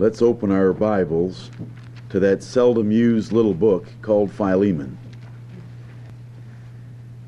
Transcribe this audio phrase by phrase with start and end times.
[0.00, 1.50] Let's open our Bibles
[2.10, 4.96] to that seldom used little book called Philemon.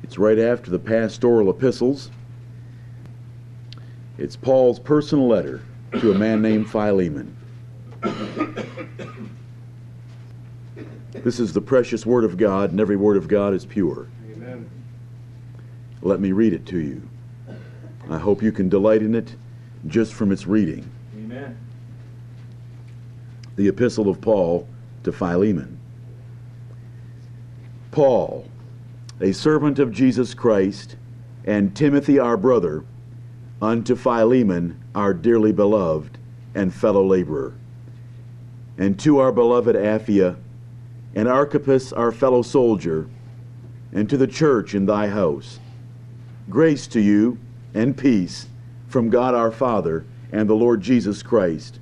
[0.03, 2.09] It's right after the pastoral epistles.
[4.17, 5.61] It's Paul's personal letter
[5.99, 7.35] to a man named Philemon.
[11.11, 14.07] This is the precious Word of God, and every Word of God is pure.
[14.31, 14.69] Amen.
[16.01, 17.01] Let me read it to you.
[18.09, 19.35] I hope you can delight in it
[19.87, 20.89] just from its reading.
[21.17, 21.57] Amen.
[23.61, 24.67] The Epistle of Paul
[25.03, 25.77] to Philemon.
[27.91, 28.47] Paul,
[29.21, 30.95] a servant of Jesus Christ,
[31.45, 32.83] and Timothy our brother,
[33.61, 36.17] unto Philemon our dearly beloved
[36.55, 37.53] and fellow laborer,
[38.79, 40.37] and to our beloved Apphia,
[41.13, 43.07] and Archippus our fellow soldier,
[43.93, 45.59] and to the church in thy house.
[46.49, 47.37] Grace to you
[47.75, 48.47] and peace
[48.87, 51.77] from God our Father and the Lord Jesus Christ.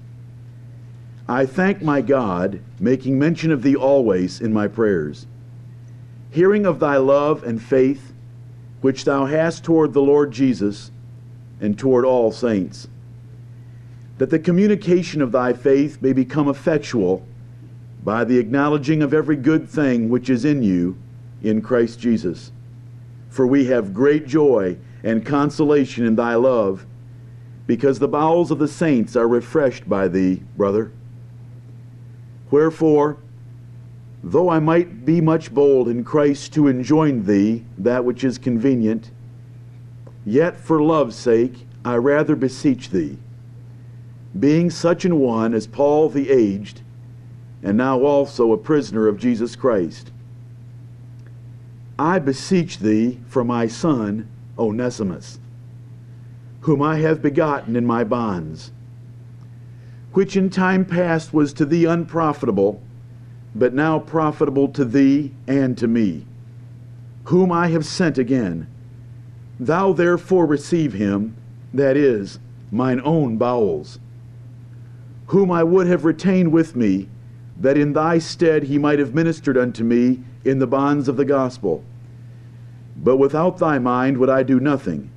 [1.30, 5.27] I thank my God, making mention of thee always in my prayers,
[6.32, 8.13] hearing of thy love and faith,
[8.82, 10.90] which thou hast toward the Lord Jesus
[11.62, 12.88] and toward all saints,
[14.18, 17.24] that the communication of thy faith may become effectual
[18.04, 20.98] by the acknowledging of every good thing which is in you
[21.43, 22.52] in Christ Jesus.
[23.30, 26.88] For we have great joy and consolation in thy love,
[27.68, 30.91] because the bowels of the saints are refreshed by thee, brother.
[32.52, 33.18] Wherefore,
[34.24, 39.12] though I might be much bold in Christ to enjoin thee that which is convenient,
[40.26, 43.18] yet for love's sake I rather beseech thee,
[44.38, 46.82] being such an one as Paul the aged,
[47.64, 50.12] and now also a prisoner of Jesus Christ.
[51.98, 55.40] I beseech thee for my son Onesimus,
[56.62, 58.72] whom I have begotten in my bonds,
[60.13, 62.82] which in time past was to thee unprofitable,
[63.54, 66.25] but now profitable to thee and to me,
[67.25, 68.68] whom I have sent again.
[69.59, 71.36] Thou therefore receive him,
[71.74, 72.40] that is,
[72.72, 74.00] mine own bowels,
[75.28, 77.08] whom I would have retained with me,
[77.59, 81.26] that in thy stead he might have ministered unto me in the bonds of the
[81.26, 81.84] gospel.
[82.96, 85.12] But without thy mind would I do nothing,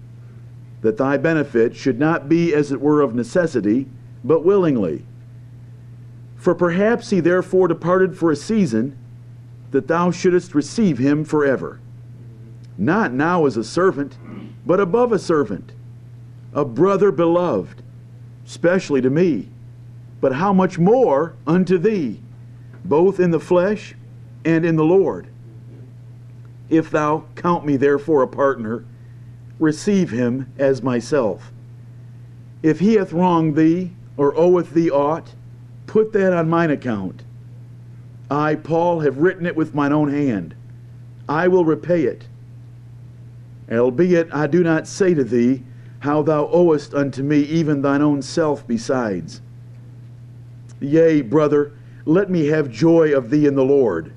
[0.83, 3.87] that thy benefit should not be as it were of necessity,
[4.25, 5.05] but willingly.
[6.37, 8.99] For perhaps he therefore departed for a season,
[9.71, 11.81] that thou shouldest receive him forever.
[12.77, 14.17] Not now as a servant,
[14.67, 15.73] but above a servant,
[16.53, 17.83] a brother beloved,
[18.45, 19.49] specially to me,
[20.21, 22.21] but how much more unto thee,
[22.85, 23.95] both in the flesh
[24.45, 25.29] and in the Lord.
[26.69, 28.85] If thou count me therefore a partner,
[29.59, 31.53] receive him as myself.
[32.63, 35.35] If he hath wronged thee, or oweth thee aught,
[35.87, 37.23] put that on mine account.
[38.31, 40.55] I, Paul, have written it with mine own hand.
[41.29, 42.27] I will repay it.
[43.71, 45.63] Albeit I do not say to thee
[46.01, 49.41] how thou owest unto me even thine own self besides.
[50.81, 51.73] Yea, brother,
[52.05, 54.13] let me have joy of thee in the Lord.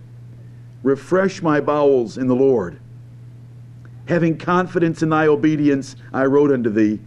[0.81, 2.79] Refresh my bowels in the Lord.
[4.07, 7.00] Having confidence in thy obedience, I wrote unto thee,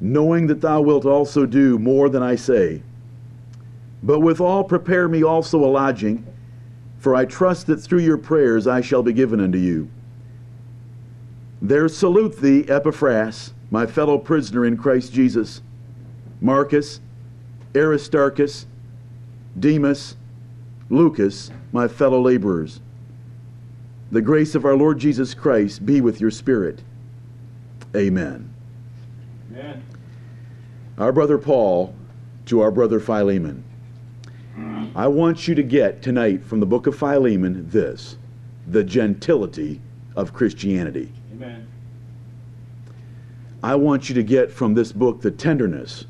[0.00, 2.82] knowing that thou wilt also do more than I say.
[4.02, 6.26] But withal prepare me also a lodging,
[6.98, 9.90] for I trust that through your prayers I shall be given unto you.
[11.62, 15.60] There salute thee, Epaphras, my fellow prisoner in Christ Jesus,
[16.40, 17.00] Marcus,
[17.74, 18.66] Aristarchus,
[19.58, 20.16] Demas,
[20.88, 22.80] Lucas, my fellow laborers.
[24.10, 26.82] The grace of our Lord Jesus Christ be with your spirit.
[27.94, 28.52] Amen.
[29.52, 29.84] Amen.
[31.00, 31.94] Our brother Paul
[32.44, 33.64] to our brother Philemon.
[34.94, 38.18] I want you to get tonight from the book of Philemon this
[38.66, 39.80] the gentility
[40.14, 41.10] of Christianity.
[41.32, 41.66] Amen.
[43.62, 46.04] I want you to get from this book the tenderness,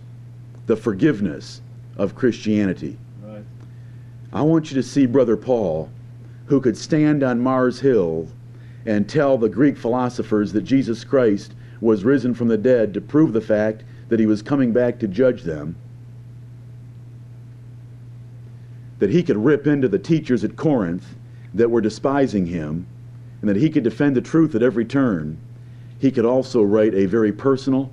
[0.66, 1.62] the forgiveness
[1.96, 2.98] of Christianity.
[3.22, 3.44] Right.
[4.32, 5.88] I want you to see Brother Paul,
[6.46, 8.26] who could stand on Mars Hill
[8.86, 13.32] and tell the Greek philosophers that Jesus Christ was risen from the dead to prove
[13.32, 15.76] the fact that he was coming back to judge them.
[18.98, 21.14] That he could rip into the teachers at Corinth
[21.54, 22.86] that were despising him,
[23.40, 25.38] and that he could defend the truth at every turn.
[25.98, 27.90] He could also write a very personal,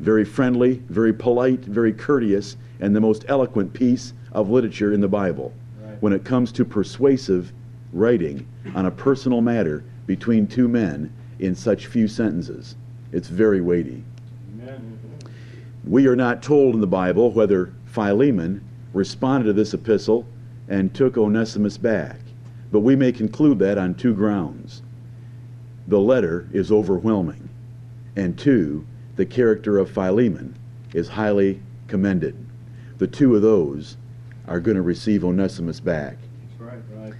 [0.00, 5.08] very friendly, very polite, very courteous, and the most eloquent piece of literature in the
[5.08, 5.96] Bible Right.
[6.02, 7.52] when it comes to persuasive
[7.92, 12.76] writing on a personal matter between two men in such few sentences.
[13.12, 14.04] It's very weighty.
[15.88, 18.62] We are not told in the Bible whether Philemon
[18.92, 20.26] responded to this epistle
[20.68, 22.20] and took Onesimus back.
[22.70, 24.82] But we may conclude that on two grounds.
[25.86, 27.48] The letter is overwhelming,
[28.16, 28.84] and two,
[29.16, 30.54] the character of Philemon
[30.92, 32.36] is highly commended.
[32.98, 33.96] The two of those
[34.46, 36.18] are going to receive Onesimus back.
[36.50, 37.14] That's right, right.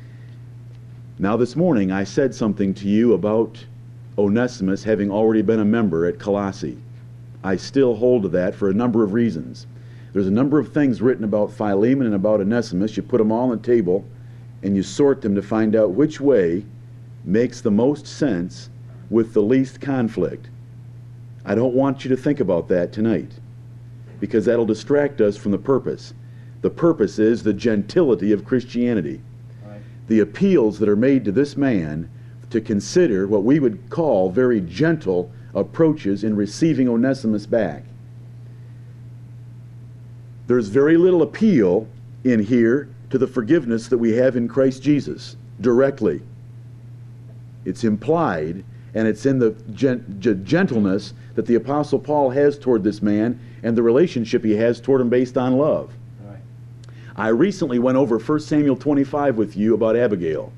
[1.18, 3.64] Now, this morning I said something to you about
[4.18, 6.76] Onesimus having already been a member at Colossae.
[7.42, 9.66] I still hold to that for a number of reasons.
[10.12, 12.96] There's a number of things written about Philemon and about Onesimus.
[12.96, 14.04] You put them all on the table
[14.62, 16.64] and you sort them to find out which way
[17.24, 18.70] makes the most sense
[19.10, 20.50] with the least conflict.
[21.44, 23.32] I don't want you to think about that tonight
[24.20, 26.14] because that'll distract us from the purpose.
[26.60, 29.20] The purpose is the gentility of Christianity.
[29.64, 29.80] Right.
[30.08, 32.10] The appeals that are made to this man
[32.50, 37.84] to consider what we would call very gentle approaches in receiving Onesimus back.
[40.46, 41.88] There's very little appeal
[42.24, 46.22] in here to the forgiveness that we have in Christ Jesus directly.
[47.64, 48.64] It's implied,
[48.94, 53.38] and it's in the gen- g- gentleness that the Apostle Paul has toward this man
[53.62, 55.92] and the relationship he has toward him based on love.
[56.24, 56.40] Right.
[57.16, 60.52] I recently went over 1 Samuel 25 with you about Abigail.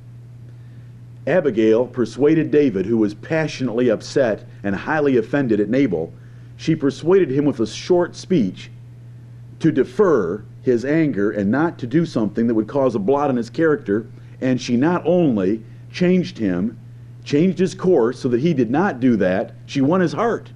[1.27, 6.13] Abigail persuaded David, who was passionately upset and highly offended at Nabal,
[6.57, 8.71] she persuaded him with a short speech
[9.59, 13.37] to defer his anger and not to do something that would cause a blot on
[13.37, 14.07] his character.
[14.41, 16.79] And she not only changed him,
[17.25, 20.51] changed his course so that he did not do that, she won his heart.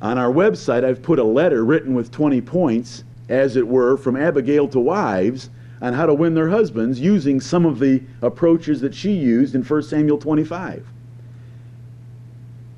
[0.00, 4.16] On our website, I've put a letter written with 20 points, as it were, from
[4.16, 5.50] Abigail to wives
[5.80, 9.62] on how to win their husbands using some of the approaches that she used in
[9.62, 10.86] 1 Samuel 25.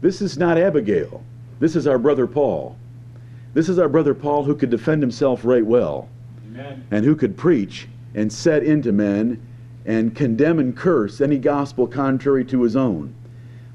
[0.01, 1.23] This is not Abigail.
[1.61, 2.77] This is our brother Paul.
[3.55, 6.09] This is our brother Paul who could defend himself right well
[6.47, 6.87] Amen.
[6.91, 9.41] and who could preach and set into men
[9.87, 13.15] and condemn and curse any gospel contrary to his own.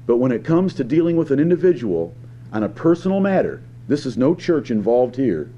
[0.06, 2.14] But when it comes to dealing with an individual
[2.52, 5.50] on a personal matter, this is no church involved here.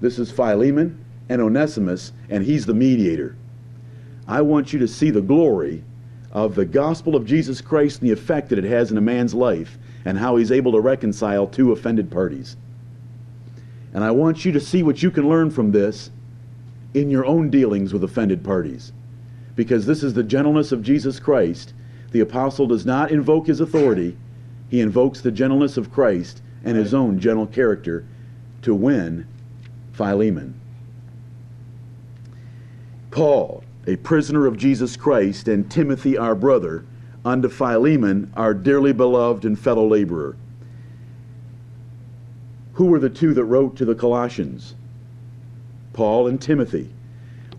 [0.00, 3.36] This is Philemon and Onesimus, and he's the mediator.
[4.28, 5.82] I want you to see the glory
[6.32, 9.34] of the gospel of Jesus Christ and the effect that it has in a man's
[9.34, 12.56] life and how he's able to reconcile two offended parties.
[13.94, 16.10] And I want you to see what you can learn from this
[16.94, 18.92] in your own dealings with offended parties.
[19.54, 21.72] Because this is the gentleness of Jesus Christ.
[22.10, 24.16] The apostle does not invoke his authority,
[24.68, 28.04] he invokes the gentleness of Christ and his own gentle character
[28.62, 29.26] to win
[29.92, 30.60] Philemon.
[33.16, 36.84] Paul, a prisoner of Jesus Christ, and Timothy, our brother,
[37.24, 40.36] unto Philemon, our dearly beloved and fellow laborer.
[42.74, 44.74] Who were the two that wrote to the Colossians?
[45.94, 46.90] Paul and Timothy.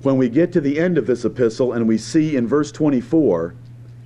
[0.03, 3.55] When we get to the end of this epistle and we see in verse 24,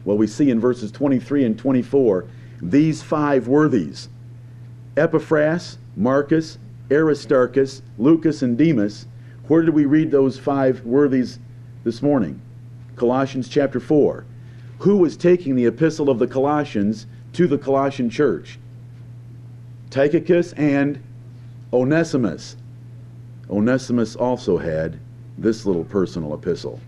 [0.05, 2.27] well, we see in verses 23 and 24,
[2.61, 4.07] these five worthies
[4.95, 6.57] Epaphras, Marcus,
[6.89, 9.05] Aristarchus, Lucas, and Demas.
[9.51, 11.37] Where did we read those five worthies
[11.83, 12.39] this morning?
[12.95, 14.23] Colossians chapter 4.
[14.79, 18.57] Who was taking the epistle of the Colossians to the Colossian church?
[19.89, 21.03] Tychicus and
[21.73, 22.55] Onesimus.
[23.49, 24.97] Onesimus also had
[25.37, 26.79] this little personal epistle.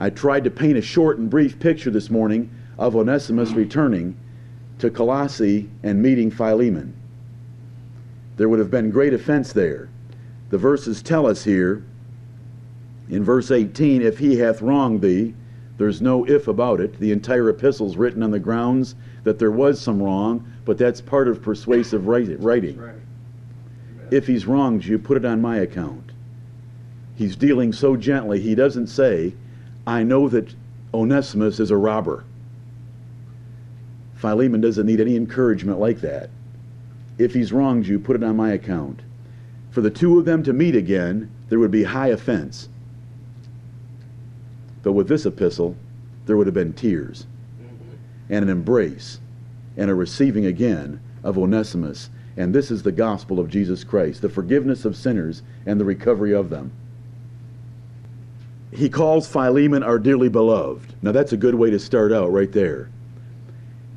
[0.00, 4.16] I tried to paint a short and brief picture this morning of Onesimus returning
[4.80, 6.92] to Colossae and meeting Philemon.
[8.36, 9.88] There would have been great offense there.
[10.52, 11.82] The verses tell us here
[13.08, 15.32] in verse 18 if he hath wronged thee,
[15.78, 17.00] there's no if about it.
[17.00, 18.94] The entire epistle's written on the grounds
[19.24, 22.76] that there was some wrong, but that's part of persuasive writing.
[22.76, 22.94] Right.
[24.10, 26.12] If he's wronged you, put it on my account.
[27.14, 29.32] He's dealing so gently, he doesn't say,
[29.86, 30.54] I know that
[30.92, 32.24] Onesimus is a robber.
[34.16, 36.28] Philemon doesn't need any encouragement like that.
[37.16, 39.00] If he's wronged you, put it on my account.
[39.72, 42.68] For the two of them to meet again, there would be high offense.
[44.82, 45.76] But with this epistle,
[46.26, 47.26] there would have been tears
[47.60, 47.96] mm-hmm.
[48.28, 49.18] and an embrace
[49.76, 52.10] and a receiving again of Onesimus.
[52.36, 56.34] And this is the gospel of Jesus Christ the forgiveness of sinners and the recovery
[56.34, 56.72] of them.
[58.72, 60.94] He calls Philemon our dearly beloved.
[61.02, 62.90] Now, that's a good way to start out right there,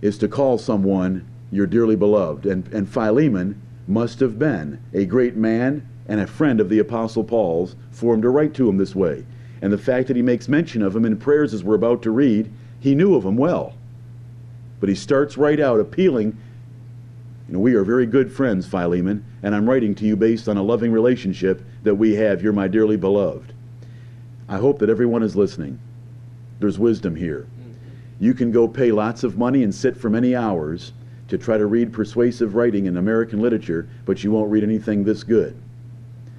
[0.02, 2.46] is to call someone your dearly beloved.
[2.46, 7.24] And, and Philemon must have been a great man and a friend of the Apostle
[7.24, 9.26] Paul's for him to write to him this way.
[9.62, 12.12] And the fact that he makes mention of him in prayers, as we're about to
[12.12, 13.74] read, he knew of him well.
[14.80, 16.38] But he starts right out appealing
[17.48, 20.58] You know, we are very good friends, Philemon, and I'm writing to you based on
[20.58, 22.42] a loving relationship that we have.
[22.42, 23.54] You're my dearly beloved.
[24.50, 25.80] I hope that everyone is listening.
[26.60, 27.48] There's wisdom here.
[27.60, 28.24] Mm-hmm.
[28.24, 30.94] You can go pay lots of money and sit for many hours
[31.28, 35.24] to try to read persuasive writing in American literature, but you won't read anything this
[35.24, 35.56] good.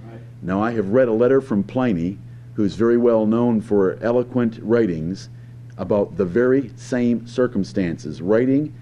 [0.06, 0.20] Right.
[0.42, 2.18] Now, I have read a letter from Pliny,
[2.54, 5.28] who's very well known for eloquent writings
[5.76, 8.72] about the very same circumstances, writing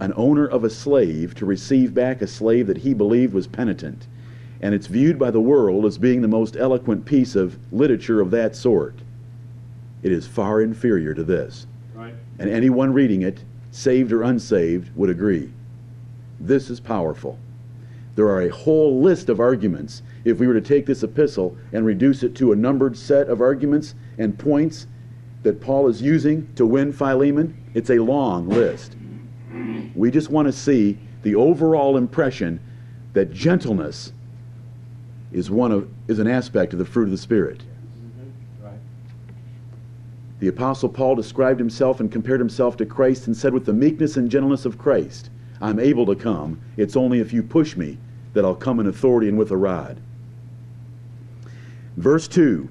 [0.00, 4.08] an owner of a slave to receive back a slave that he believed was penitent.
[4.60, 8.30] And it's viewed by the world as being the most eloquent piece of literature of
[8.32, 8.96] that sort.
[10.02, 11.66] It is far inferior to this.
[11.94, 12.14] Right.
[12.38, 15.52] And anyone reading it, saved or unsaved, would agree.
[16.38, 17.38] This is powerful.
[18.14, 20.02] There are a whole list of arguments.
[20.24, 23.40] If we were to take this epistle and reduce it to a numbered set of
[23.40, 24.86] arguments and points
[25.42, 28.94] that Paul is using to win Philemon, it's a long list.
[29.94, 32.60] We just want to see the overall impression
[33.14, 34.12] that gentleness
[35.32, 37.62] is one of is an aspect of the fruit of the spirit.
[40.42, 44.16] The apostle Paul described himself and compared himself to Christ and said with the meekness
[44.16, 45.30] and gentleness of Christ,
[45.60, 46.60] I'm able to come.
[46.76, 47.96] It's only if you push me
[48.32, 50.00] that I'll come in authority and with a rod.
[51.96, 52.68] Verse 2,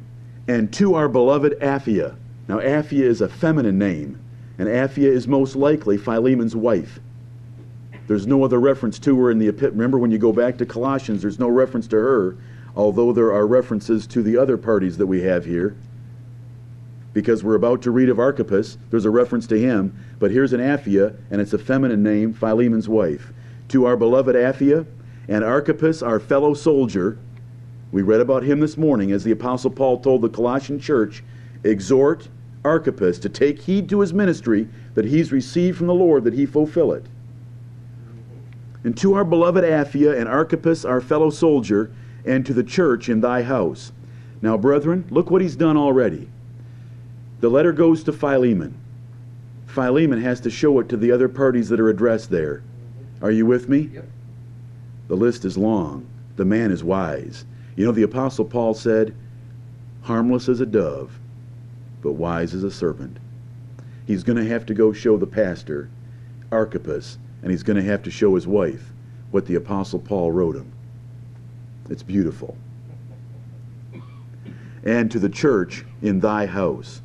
[0.50, 2.18] and to our beloved Apphia.
[2.50, 4.20] Now Apphia is a feminine name
[4.58, 7.00] and Apphia is most likely Philemon's wife.
[8.06, 9.72] There's no other reference to her in the epistle.
[9.72, 12.36] Remember, when you go back to Colossians, there's no reference to her,
[12.75, 15.78] although there are references to the other parties that we have here.
[17.13, 20.62] Because we're about to read of Archippus, there's a reference to him, but here's an
[20.62, 23.34] Apphia, and it's a feminine name, Philemon's wife.
[23.70, 24.86] To our beloved Apphia
[25.27, 27.18] and Archippus, our fellow soldier,
[27.91, 31.24] we read about him this morning as the Apostle Paul told the Colossian church,
[31.63, 32.30] exhort,
[32.63, 36.46] Archippus to take heed to his ministry that he's received from the Lord, that he
[36.46, 37.06] fulfill it.
[38.84, 41.91] And to our beloved Apphia and Archippus, our fellow soldier,
[42.25, 43.91] and to the church in thy house.
[44.41, 46.30] Now, brethren, look what he's done already.
[47.41, 48.77] The letter goes to Philemon.
[49.65, 52.62] Philemon has to show it to the other parties that are addressed there.
[53.21, 53.89] Are you with me?
[53.93, 54.07] Yep.
[55.07, 56.05] The list is long.
[56.36, 57.45] The man is wise.
[57.75, 59.15] You know, the Apostle Paul said,
[60.01, 61.19] harmless as a dove,
[62.01, 63.17] but wise as a serpent.
[64.05, 65.89] He's going to have to go show the pastor,
[66.51, 68.93] Archippus, and he's going to have to show his wife
[69.31, 70.71] what the Apostle Paul wrote him.
[71.89, 72.55] It's beautiful.
[74.83, 77.01] And to the church in thy house.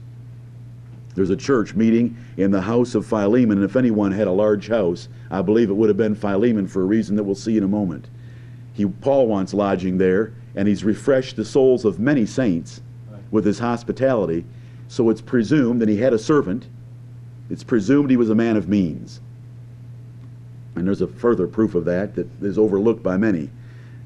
[1.17, 4.69] There's a church meeting in the house of Philemon, and if anyone had a large
[4.69, 7.65] house, I believe it would have been Philemon for a reason that we'll see in
[7.65, 8.07] a moment.
[8.75, 12.83] He, Paul wants lodging there, and he's refreshed the souls of many saints
[13.31, 14.45] with his hospitality,
[14.89, 16.67] so it's presumed that he had a servant.
[17.49, 19.21] It's presumed he was a man of means.
[20.75, 23.49] And there's a further proof of that that is overlooked by many.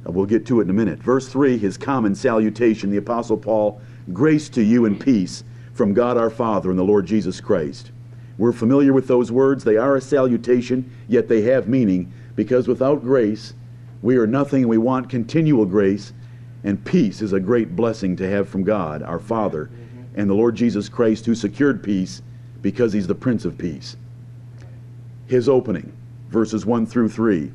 [0.07, 1.01] Uh, we'll get to it in a minute.
[1.01, 3.81] Verse 3, his common salutation, the Apostle Paul,
[4.13, 5.43] grace to you and peace
[5.81, 7.91] from God our Father and the Lord Jesus Christ.
[8.37, 9.65] We're familiar with those words.
[9.65, 13.55] They are a salutation, yet they have meaning, because without grace,
[14.03, 16.13] we are nothing and we want continual grace,
[16.65, 19.71] and peace is a great blessing to have from God, our Father,
[20.15, 22.21] and the Lord Jesus Christ who secured peace
[22.61, 23.97] because he's the Prince of Peace.
[25.29, 25.97] His opening,
[26.29, 27.51] verses 1 through 3.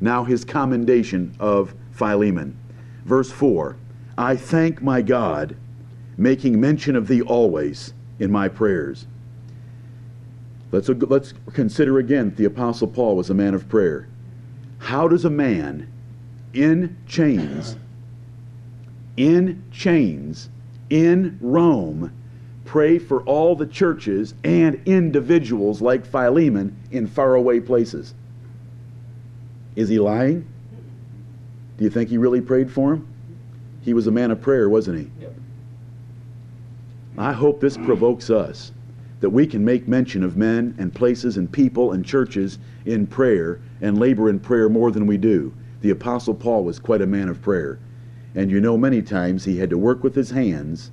[0.00, 2.56] Now his commendation of Philemon.
[3.04, 3.76] Verse 4
[4.16, 5.56] I thank my God,
[6.16, 9.06] making mention of thee always in my prayers.
[10.72, 14.08] Let's, let's consider again that the Apostle Paul was a man of prayer.
[14.78, 15.92] How does a man
[16.52, 17.76] in chains,
[19.16, 20.48] in chains,
[20.90, 22.12] in Rome
[22.64, 28.14] pray for all the churches and individuals like Philemon in faraway places.
[29.76, 30.46] Is he lying?
[31.78, 33.06] Do you think he really prayed for him?
[33.82, 35.10] He was a man of prayer, wasn't he?
[35.20, 35.34] Yep.
[37.18, 38.72] I hope this provokes us
[39.20, 43.60] that we can make mention of men and places and people and churches in prayer
[43.80, 45.54] and labor in prayer more than we do.
[45.80, 47.78] The Apostle Paul was quite a man of prayer.
[48.34, 50.90] And you know, many times he had to work with his hands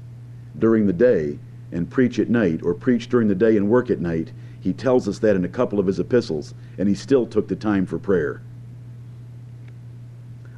[0.57, 1.39] during the day
[1.73, 4.31] and preach at night, or preach during the day and work at night.
[4.61, 7.55] He tells us that in a couple of his epistles, and he still took the
[7.55, 8.41] time for prayer.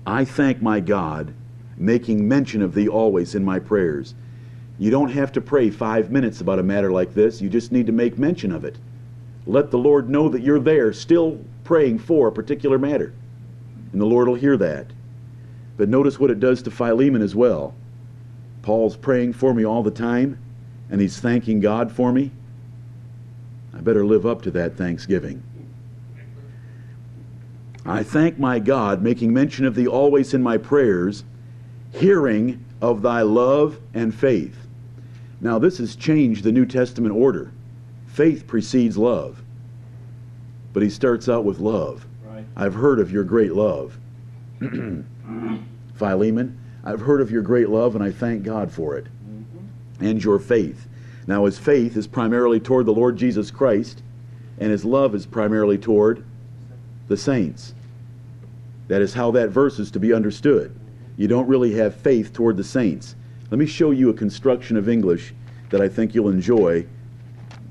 [0.06, 1.34] I thank my God,
[1.78, 4.14] making mention of thee always in my prayers.
[4.77, 7.86] You don't have to pray five minutes about a matter like this, you just need
[7.86, 8.77] to make mention of it.
[9.48, 13.13] Let the Lord know that you're there, still praying for a particular matter.
[13.91, 14.88] And the Lord will hear that.
[15.77, 17.74] But notice what it does to Philemon as well.
[18.62, 20.39] Paul's praying for me all the time,
[20.89, 22.32] and he's thanking God for me.
[23.74, 25.44] I better live up to that thanksgiving.
[27.86, 31.24] I thank my God, making mention of thee always in my prayers,
[31.94, 34.65] hearing of thy love and faith.
[35.42, 37.51] Now, this has changed the New Testament order.
[38.08, 39.44] Faith precedes love.
[40.74, 42.06] But he starts out with love.
[42.25, 42.46] Right.
[42.56, 43.98] I've heard of your great love.
[45.96, 49.06] Philemon, I've heard of your great love, and I thank God for it.
[49.06, 50.06] Mm-hmm.
[50.06, 50.88] And your faith.
[51.27, 54.04] Now, his faith is primarily toward the Lord Jesus Christ,
[54.60, 56.24] and his love is primarily toward
[57.08, 57.74] the saints.
[58.88, 60.77] That is how that verse is to be understood.
[61.18, 63.15] You don't really have faith toward the saints.
[63.52, 65.34] Let me show you a construction of English
[65.70, 66.86] that I think you'll enjoy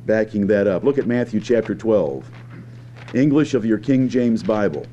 [0.07, 0.85] backing that up.
[0.85, 2.31] Look at Matthew chapter 12.
[3.14, 4.87] English of your King James Bible.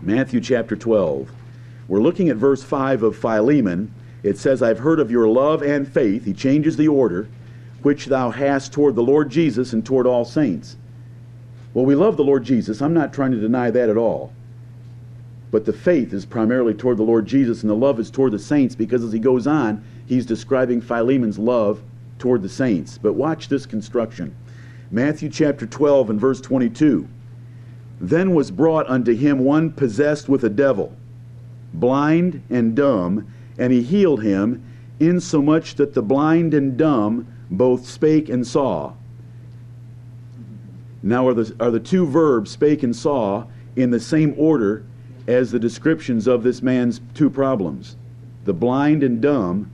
[0.00, 1.30] Matthew chapter 12.
[1.86, 3.92] We're looking at verse 5 of Philemon.
[4.24, 6.24] It says, I've heard of your love and faith.
[6.24, 7.28] He changes the order,
[7.82, 10.76] which thou hast toward the Lord Jesus and toward all saints.
[11.74, 12.82] Well, we love the Lord Jesus.
[12.82, 14.32] I'm not trying to deny that at all.
[15.52, 18.38] But the faith is primarily toward the Lord Jesus, and the love is toward the
[18.38, 21.82] saints because as he goes on, he's describing Philemon's love
[22.18, 22.98] toward the saints.
[22.98, 24.34] But watch this construction.
[24.90, 27.06] Matthew chapter 12 and verse 22.
[28.00, 30.96] Then was brought unto him one possessed with a devil,
[31.74, 34.64] blind and dumb, and he healed him,
[35.00, 38.94] insomuch that the blind and dumb both spake and saw.
[41.02, 43.44] Now, are the, are the two verbs, spake and saw,
[43.76, 44.84] in the same order
[45.32, 47.96] as the descriptions of this man's two problems?
[48.44, 49.70] The blind and dumb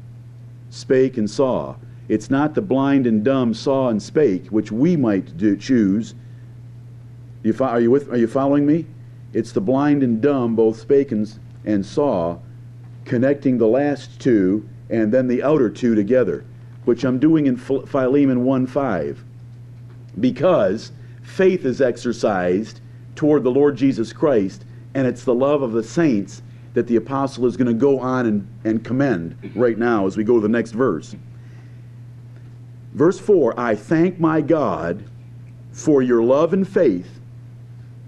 [0.71, 1.77] spake and saw.
[2.09, 6.15] It's not the blind and dumb saw and spake, which we might do, choose.
[7.43, 8.87] You fo- are, you with, are you following me?
[9.33, 11.31] It's the blind and dumb both spake and,
[11.65, 12.38] and saw,
[13.05, 16.45] connecting the last two and then the outer two together,
[16.85, 19.25] which I'm doing in Philemon 1 5.
[20.19, 22.81] Because faith is exercised
[23.15, 24.65] toward the Lord Jesus Christ,
[24.99, 26.43] and it's the love of the saints
[26.75, 30.25] that the apostle is going to go on and, and commend right now as we
[30.25, 31.14] go to the next verse.
[32.94, 35.05] Verse 4 I thank my God
[35.70, 37.20] for your love and faith,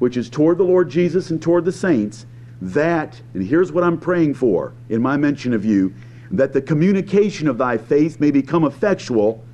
[0.01, 2.27] which is toward the Lord Jesus and toward the saints,
[2.61, 5.95] that, and here's what I'm praying for in my mention of you,
[6.33, 9.45] that the communication of thy faith may become effectual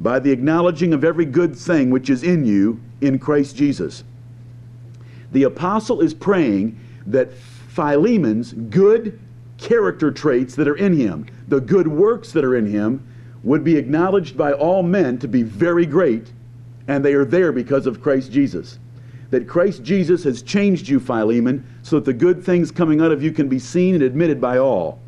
[0.00, 4.02] by the acknowledging of every good thing which is in you in Christ Jesus.
[5.30, 9.18] The apostle is praying that Philemon's good
[9.58, 13.06] character traits that are in him, the good works that are in him,
[13.42, 16.32] would be acknowledged by all men to be very great,
[16.88, 18.78] and they are there because of Christ Jesus.
[19.30, 23.22] That Christ Jesus has changed you, Philemon, so that the good things coming out of
[23.22, 25.00] you can be seen and admitted by all.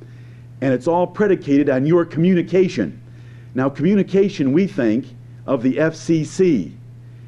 [0.61, 3.02] And it's all predicated on your communication.
[3.55, 5.07] Now, communication, we think
[5.46, 6.72] of the FCC.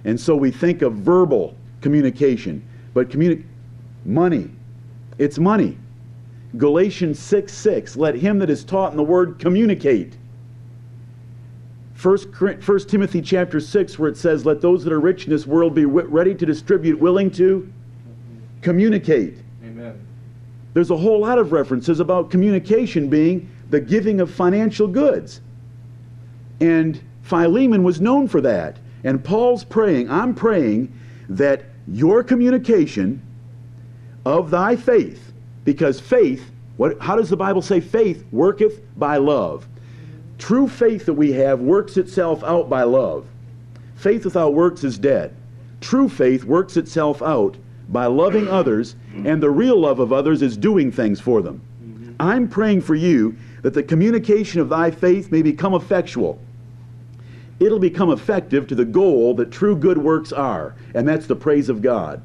[0.05, 2.62] And so we think of verbal communication.
[2.94, 3.42] But communi-
[4.04, 4.50] money,
[5.18, 5.78] it's money.
[6.56, 10.16] Galatians 6 6, let him that is taught in the word communicate.
[11.94, 12.28] First,
[12.60, 15.74] First Timothy chapter 6, where it says, Let those that are rich in this world
[15.74, 17.72] be ready to distribute, willing to
[18.60, 19.38] communicate.
[19.64, 19.98] Amen.
[20.74, 25.40] There's a whole lot of references about communication being the giving of financial goods.
[26.60, 28.78] And Philemon was known for that.
[29.04, 30.92] And Paul's praying, I'm praying
[31.28, 33.22] that your communication
[34.24, 35.32] of thy faith,
[35.64, 39.66] because faith, what, how does the Bible say faith worketh by love?
[40.38, 43.26] True faith that we have works itself out by love.
[43.96, 45.34] Faith without works is dead.
[45.80, 47.56] True faith works itself out
[47.88, 51.60] by loving others, and the real love of others is doing things for them.
[51.82, 52.14] Mm-hmm.
[52.18, 56.38] I'm praying for you that the communication of thy faith may become effectual.
[57.60, 61.68] It'll become effective to the goal that true good works are, and that's the praise
[61.68, 62.20] of God.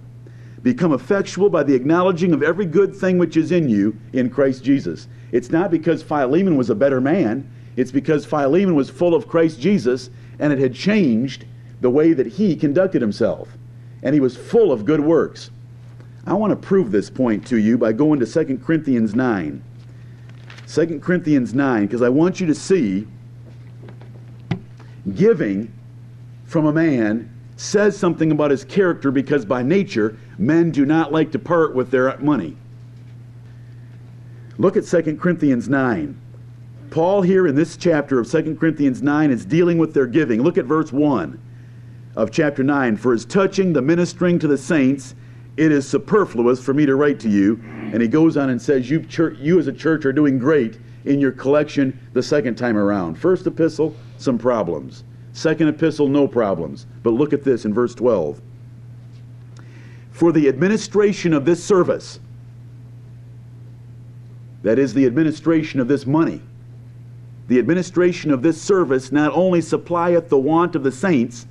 [0.64, 4.64] Become effectual by the acknowledging of every good thing which is in you in Christ
[4.64, 5.08] Jesus.
[5.32, 9.60] It's not because Philemon was a better man, it's because Philemon was full of Christ
[9.60, 11.46] Jesus and it had changed
[11.82, 13.50] the way that he conducted himself.
[14.04, 15.52] And he was full of good works.
[16.26, 19.64] I want to prove this point to you by going to 2 Corinthians 9.
[20.68, 23.08] 2 Corinthians 9, because I want you to see
[25.16, 25.74] giving
[26.46, 31.30] from a man says something about his character because by nature men do not like
[31.30, 32.56] to part with their money.
[34.58, 36.20] Look at 2 Corinthians 9.
[36.90, 40.42] Paul, here in this chapter of 2 Corinthians 9, is dealing with their giving.
[40.42, 41.38] Look at verse 1
[42.16, 42.96] of chapter 9.
[42.96, 45.14] For as touching the ministering to the saints,
[45.58, 47.60] it is superfluous for me to write to you.
[47.92, 50.80] And he goes on and says, You, church, you as a church are doing great
[51.04, 53.16] in your collection the second time around.
[53.16, 55.04] First epistle, some problems.
[55.40, 56.86] Second epistle, no problems.
[57.02, 58.42] But look at this in verse 12.
[60.12, 62.20] for the administration of this service.
[64.64, 66.42] That is, the administration of this money.
[67.48, 71.48] The administration of this service not only supplieth the want of the saints,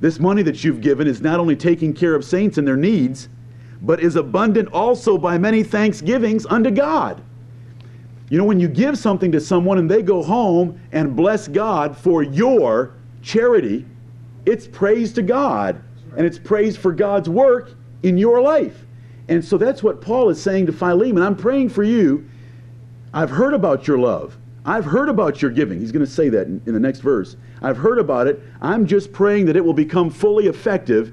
[0.00, 3.30] this money that you've given is not only taking care of saints and their needs,
[3.80, 7.22] but is abundant also by many thanksgivings unto God.
[8.32, 11.94] You know, when you give something to someone and they go home and bless God
[11.94, 13.84] for your charity,
[14.46, 15.82] it's praise to God
[16.16, 18.86] and it's praise for God's work in your life.
[19.28, 21.22] And so that's what Paul is saying to Philemon.
[21.22, 22.26] I'm praying for you.
[23.12, 24.38] I've heard about your love.
[24.64, 25.78] I've heard about your giving.
[25.80, 27.36] He's going to say that in, in the next verse.
[27.60, 28.40] I've heard about it.
[28.62, 31.12] I'm just praying that it will become fully effective,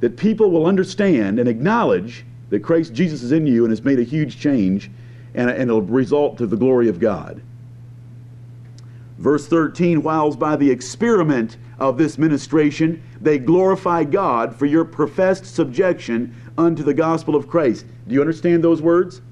[0.00, 4.00] that people will understand and acknowledge that Christ Jesus is in you and has made
[4.00, 4.90] a huge change,
[5.34, 7.42] and, and it'll result to the glory of God.
[9.18, 15.46] Verse 13, whiles by the experiment of this ministration, they glorify God for your professed
[15.46, 17.86] subjection unto the gospel of Christ.
[18.08, 19.22] Do you understand those words?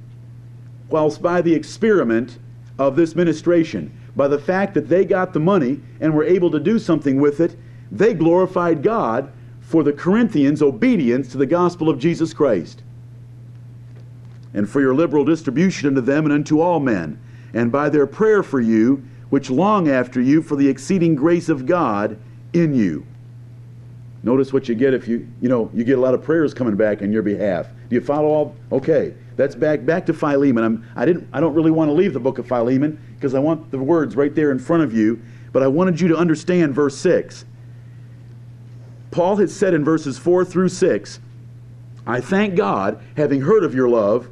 [0.89, 2.39] Whilst by the experiment
[2.79, 6.61] of this ministration, by the fact that they got the money and were able to
[6.61, 7.57] do something with it,
[7.91, 12.83] they glorified God for the Corinthians' obedience to the gospel of Jesus Christ,
[14.53, 17.21] and for your liberal distribution unto them and unto all men,
[17.55, 21.67] and by their prayer for you, which long after you for the exceeding grace of
[21.67, 22.19] God
[22.53, 23.07] in you.
[24.23, 26.77] Notice what you get if you, you know, you get a lot of prayers coming
[26.77, 27.69] back on your behalf.
[27.89, 28.57] Do you follow all?
[28.71, 30.63] Okay, that's back back to Philemon.
[30.63, 33.39] I'm, I didn't, I don't really want to leave the book of Philemon because I
[33.39, 35.23] want the words right there in front of you.
[35.53, 37.45] But I wanted you to understand verse six.
[39.11, 41.19] Paul had said in verses four through six,
[42.07, 44.29] "I thank God, having heard of your love."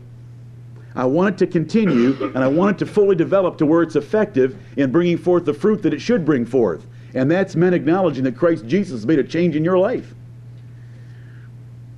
[0.94, 3.96] I want it to continue, and I want it to fully develop to where it's
[3.96, 6.86] effective in bringing forth the fruit that it should bring forth.
[7.14, 10.14] And that's men acknowledging that Christ Jesus made a change in your life.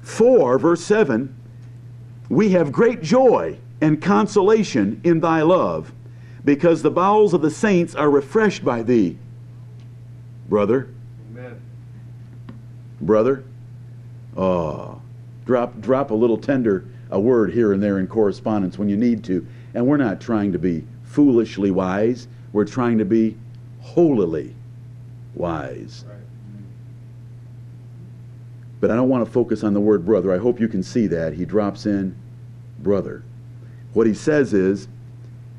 [0.03, 1.35] 4, verse 7
[2.29, 5.93] We have great joy and consolation in thy love,
[6.45, 9.19] because the bowels of the saints are refreshed by thee.
[10.49, 10.89] Brother.
[11.31, 11.61] Amen.
[13.01, 13.45] Brother.
[14.37, 15.01] Oh,
[15.47, 19.25] drop, drop a little tender a word here and there in correspondence when you need
[19.25, 19.47] to.
[19.75, 23.37] And we're not trying to be foolishly wise, we're trying to be
[23.81, 24.55] holily
[25.35, 26.05] wise.
[28.81, 30.33] But I don't want to focus on the word brother.
[30.33, 31.35] I hope you can see that.
[31.35, 32.17] He drops in
[32.79, 33.23] brother.
[33.93, 34.89] What he says is,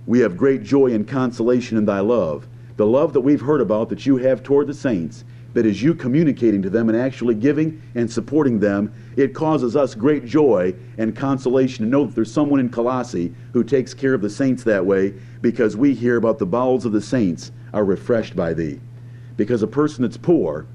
[0.08, 2.48] We have great joy and consolation in thy love.
[2.78, 5.94] The love that we've heard about that you have toward the saints, that is you
[5.94, 11.16] communicating to them and actually giving and supporting them, it causes us great joy and
[11.16, 14.86] consolation to know that there's someone in Colossae who takes care of the saints that
[14.86, 18.80] way because we hear about the bowels of the saints are refreshed by thee
[19.38, 20.66] because a person that's poor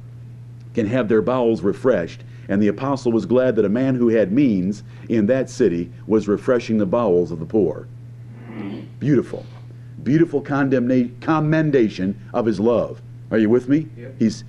[0.74, 2.22] can have their bowels refreshed.
[2.48, 6.28] And the apostle was glad that a man who had means in that city was
[6.28, 7.88] refreshing the bowels of the poor.
[9.00, 9.44] Beautiful.
[10.02, 13.02] Beautiful condemnation, commendation of his love.
[13.30, 13.88] Are you with me?
[13.96, 14.14] Yep.
[14.18, 14.44] He's,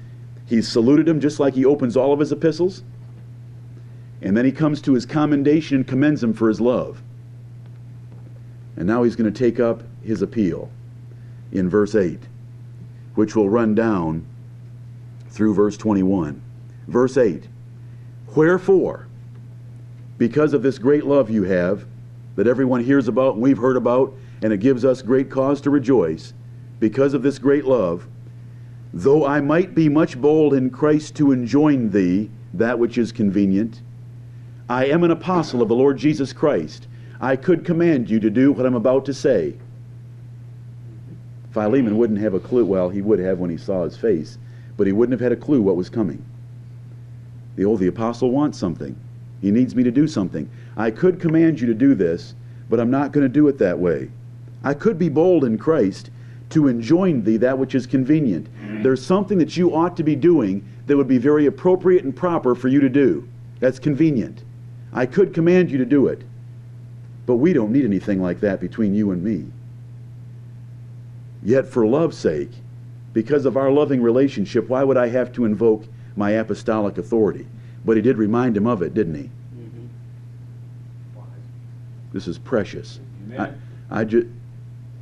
[0.47, 2.83] he's saluted him just like he opens all of his epistles.
[4.21, 7.03] And then he comes to his commendation and commends him for his love.
[8.75, 10.71] And now he's going to take up his appeal
[11.51, 12.19] in verse 8
[13.17, 14.23] which will run down
[15.29, 16.39] through verse 21.
[16.87, 17.47] Verse 8
[18.35, 19.07] Wherefore,
[20.19, 21.87] because of this great love you have,
[22.35, 25.71] that everyone hears about and we've heard about, and it gives us great cause to
[25.71, 26.33] rejoice,
[26.79, 28.07] because of this great love,
[28.93, 33.81] though I might be much bold in Christ to enjoin thee that which is convenient,
[34.69, 36.87] I am an apostle of the Lord Jesus Christ.
[37.19, 39.55] I could command you to do what I'm about to say
[41.57, 42.63] Philemon wouldn't have a clue.
[42.63, 44.37] Well, he would have when he saw his face,
[44.77, 46.23] but he wouldn't have had a clue what was coming.
[47.55, 48.95] The old the apostle wants something.
[49.41, 50.47] He needs me to do something.
[50.75, 52.35] I could command you to do this,
[52.69, 54.11] but I'm not going to do it that way.
[54.63, 56.11] I could be bold in Christ
[56.49, 58.47] to enjoin thee that which is convenient.
[58.83, 62.55] There's something that you ought to be doing that would be very appropriate and proper
[62.55, 63.27] for you to do.
[63.59, 64.43] That's convenient.
[64.93, 66.23] I could command you to do it,
[67.25, 69.45] but we don't need anything like that between you and me.
[71.43, 72.51] Yet, for love's sake,
[73.13, 77.47] because of our loving relationship, why would I have to invoke my apostolic authority?
[77.83, 79.23] But he did remind him of it, didn't he?
[79.23, 79.85] Mm-hmm.
[82.13, 82.99] This is precious.
[83.37, 83.51] I,
[84.01, 84.31] I, ju-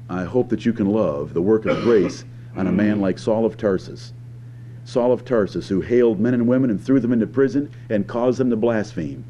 [0.09, 3.45] I hope that you can love the work of grace on a man like Saul
[3.45, 4.13] of Tarsus.
[4.83, 8.39] Saul of Tarsus, who hailed men and women and threw them into prison and caused
[8.39, 9.25] them to blaspheme,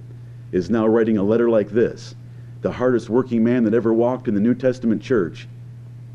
[0.52, 2.16] is now writing a letter like this.
[2.62, 5.48] The hardest working man that ever walked in the New Testament church,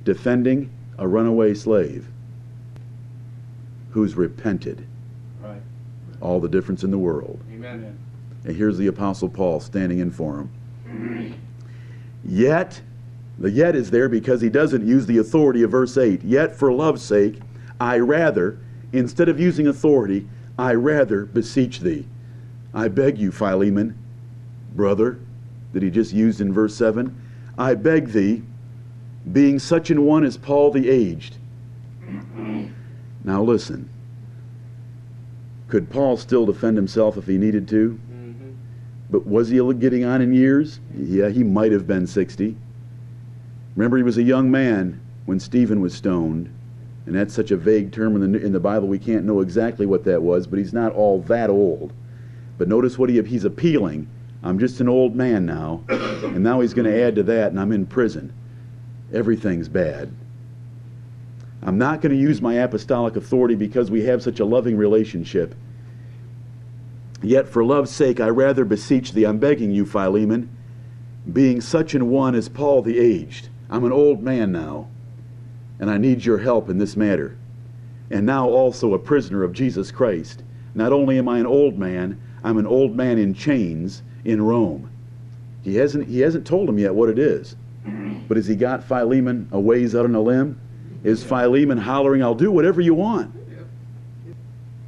[0.05, 2.09] defending a runaway slave
[3.91, 4.87] who's repented.
[5.41, 5.63] Right.
[6.21, 7.41] All the difference in the world.
[7.51, 7.99] Amen.
[8.45, 10.47] And here's the Apostle Paul standing in for
[10.87, 11.41] him.
[12.25, 12.81] Yet,
[13.41, 16.23] the yet is there because he doesn't use the authority of verse 8.
[16.23, 17.41] Yet, for love's sake,
[17.81, 18.59] I rather,
[18.93, 22.07] instead of using authority, I rather beseech thee.
[22.75, 23.97] I beg you, Philemon,
[24.75, 25.19] brother,
[25.73, 27.17] that he just used in verse 7.
[27.57, 28.43] I beg thee,
[29.33, 31.37] being such an one as Paul the aged.
[33.25, 33.89] Now listen.
[35.69, 37.99] Could Paul still defend himself if he needed to?
[38.13, 38.51] Mm-hmm.
[39.09, 40.81] But was he getting on in years?
[40.95, 42.57] Yeah, he might have been 60.
[43.81, 46.55] Remember, he was a young man when Stephen was stoned.
[47.07, 49.87] And that's such a vague term in the, in the Bible, we can't know exactly
[49.87, 51.95] what that was, but he's not all that old.
[52.59, 54.07] But notice what he, he's appealing.
[54.43, 57.59] I'm just an old man now, and now he's going to add to that, and
[57.59, 58.35] I'm in prison.
[59.15, 60.13] Everything's bad.
[61.63, 65.55] I'm not going to use my apostolic authority because we have such a loving relationship.
[67.23, 70.55] Yet, for love's sake, I rather beseech thee, I'm begging you, Philemon,
[71.33, 73.49] being such an one as Paul the aged.
[73.71, 74.89] I'm an old man now,
[75.79, 77.39] and I need your help in this matter.
[78.11, 80.43] And now also a prisoner of Jesus Christ.
[80.75, 84.91] Not only am I an old man, I'm an old man in chains in Rome.
[85.63, 87.57] He hasn't, he hasn't told him yet what it is.
[88.29, 90.61] But has he got Philemon a ways out on a limb?
[91.03, 93.35] Is Philemon hollering, I'll do whatever you want?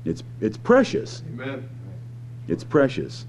[0.04, 1.22] It's, it's precious.
[1.32, 1.68] Amen.
[2.48, 3.26] It's precious.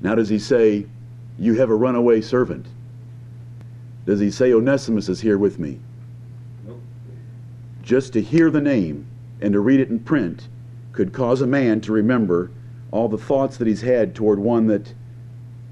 [0.00, 0.86] Now, does he say,
[1.38, 2.66] You have a runaway servant?
[4.06, 5.78] Does he say, Onesimus is here with me?
[6.66, 6.80] Nope.
[7.82, 9.06] Just to hear the name
[9.40, 10.48] and to read it in print
[10.92, 12.50] could cause a man to remember
[12.90, 14.92] all the thoughts that he's had toward one that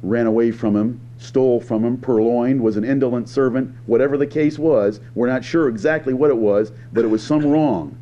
[0.02, 4.58] ran away from him stole from him, purloined, was an indolent servant, whatever the case
[4.58, 5.00] was.
[5.14, 7.96] We're not sure exactly what it was, but it was some wrong.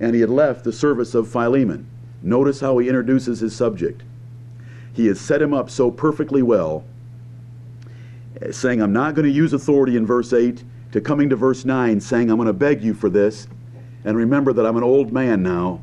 [0.00, 1.86] And he had left the service of Philemon.
[2.20, 4.02] Notice how he introduces his subject.
[4.92, 6.84] He has set him up so perfectly well,
[8.42, 11.64] Uh, saying, I'm not going to use authority in verse 8, to coming to verse
[11.64, 13.46] 9, saying, I'm going to beg you for this.
[14.04, 15.80] And remember that I'm an old man now,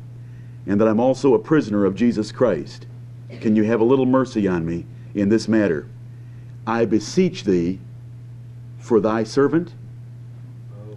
[0.66, 2.86] and that I'm also a prisoner of Jesus Christ.
[3.40, 5.88] Can you have a little mercy on me in this matter?
[6.66, 7.80] I beseech thee
[8.78, 9.74] for thy servant.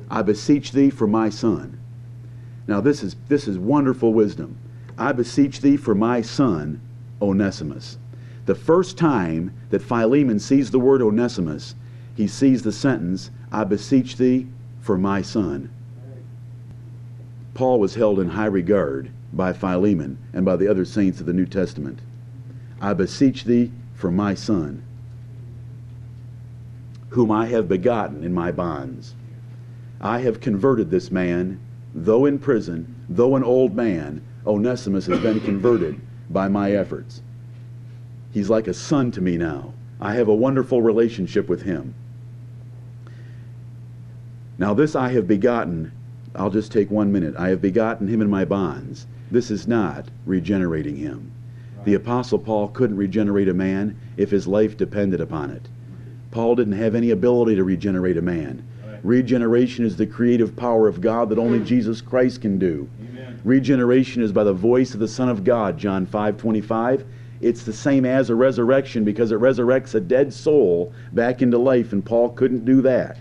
[0.09, 1.79] I beseech thee for my son.
[2.67, 4.57] Now this is this is wonderful wisdom.
[4.97, 6.81] I beseech thee for my son
[7.21, 7.97] Onesimus.
[8.45, 11.75] The first time that Philemon sees the word Onesimus,
[12.15, 14.47] he sees the sentence, I beseech thee
[14.81, 15.69] for my son.
[17.53, 21.33] Paul was held in high regard by Philemon and by the other saints of the
[21.33, 21.99] New Testament.
[22.81, 24.83] I beseech thee for my son
[27.13, 29.13] whom I have begotten in my bonds.
[30.01, 31.59] I have converted this man,
[31.93, 36.01] though in prison, though an old man, Onesimus has been converted
[36.31, 37.21] by my efforts.
[38.33, 39.73] He's like a son to me now.
[40.01, 41.93] I have a wonderful relationship with him.
[44.57, 45.91] Now, this I have begotten,
[46.35, 47.35] I'll just take one minute.
[47.37, 49.05] I have begotten him in my bonds.
[49.29, 51.31] This is not regenerating him.
[51.85, 55.67] The Apostle Paul couldn't regenerate a man if his life depended upon it.
[56.31, 58.63] Paul didn't have any ability to regenerate a man.
[58.85, 58.99] Right.
[59.03, 62.89] Regeneration is the creative power of God that only Jesus Christ can do.
[62.99, 63.39] Amen.
[63.43, 67.05] Regeneration is by the voice of the Son of God, John 5 25.
[67.43, 71.91] It's the same as a resurrection because it resurrects a dead soul back into life,
[71.91, 73.17] and Paul couldn't do that.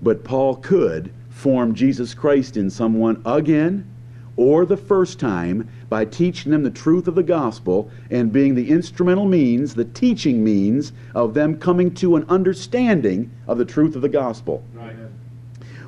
[0.00, 3.88] But Paul could form Jesus Christ in someone again
[4.36, 8.70] or the first time by teaching them the truth of the gospel and being the
[8.70, 14.02] instrumental means, the teaching means of them coming to an understanding of the truth of
[14.02, 14.62] the gospel.
[14.72, 14.94] Right.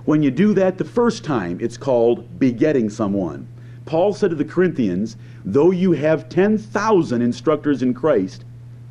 [0.04, 3.48] When you do that the first time, it's called begetting someone.
[3.86, 8.44] Paul said to the Corinthians, Though you have 10,000 instructors in Christ,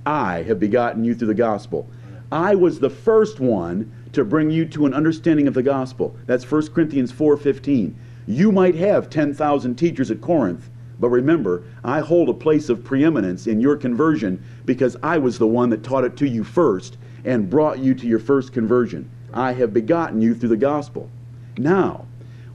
[0.06, 1.88] I have begotten you through the gospel.
[2.32, 6.16] I was the first one to bring you to an understanding of the gospel.
[6.26, 7.96] That's 1 Corinthians 4:15.
[8.28, 13.48] You might have 10,000 teachers at Corinth, but remember, I hold a place of preeminence
[13.48, 17.50] in your conversion because I was the one that taught it to you first and
[17.50, 19.10] brought you to your first conversion.
[19.34, 21.10] I have begotten you through the gospel.
[21.58, 22.06] Now,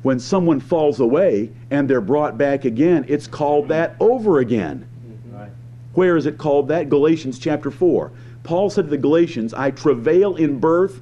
[0.03, 4.89] when someone falls away and they're brought back again, it's called that over again.
[5.95, 6.89] Where is it called that?
[6.89, 8.13] Galatians chapter 4.
[8.45, 11.01] Paul said to the Galatians, I travail in birth,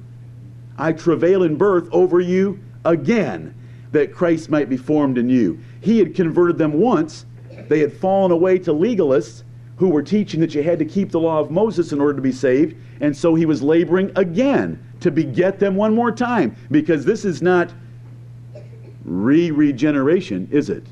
[0.77, 3.53] I travail in birth over you again
[3.91, 5.59] that Christ might be formed in you.
[5.81, 7.25] He had converted them once.
[7.67, 9.43] They had fallen away to legalists
[9.77, 12.21] who were teaching that you had to keep the law of Moses in order to
[12.21, 12.75] be saved.
[12.99, 17.41] And so he was laboring again to beget them one more time because this is
[17.41, 17.71] not
[19.07, 20.85] re regeneration, is it?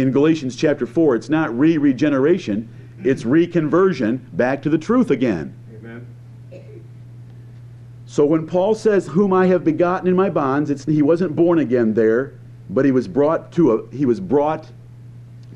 [0.00, 2.68] in Galatians chapter 4, it's not re regeneration,
[3.04, 5.54] it's reconversion back to the truth again.
[5.74, 6.06] Amen.
[8.06, 11.58] So when Paul says, "Whom I have begotten in my bonds," it's, he wasn't born
[11.58, 12.34] again there,
[12.68, 14.70] but he was brought to a he was brought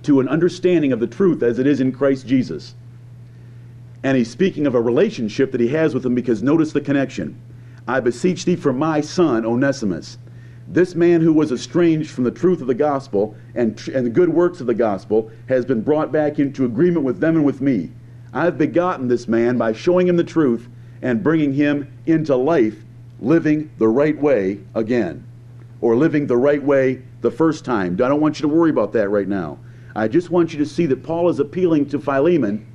[0.02, 2.74] to an understanding of the truth as it is in Christ Jesus.
[4.02, 7.40] And he's speaking of a relationship that he has with him because notice the connection.
[7.88, 10.18] I beseech thee for my son Onesimus.
[10.66, 14.30] This man who was estranged from the truth of the gospel and, and the good
[14.30, 17.90] works of the gospel has been brought back into agreement with them and with me.
[18.32, 20.68] I have begotten this man by showing him the truth
[21.02, 22.82] and bringing him into life,
[23.20, 25.24] living the right way again,
[25.82, 27.94] or living the right way the first time.
[27.94, 29.58] I don't want you to worry about that right now.
[29.94, 32.66] I just want you to see that Paul is appealing to Philemon.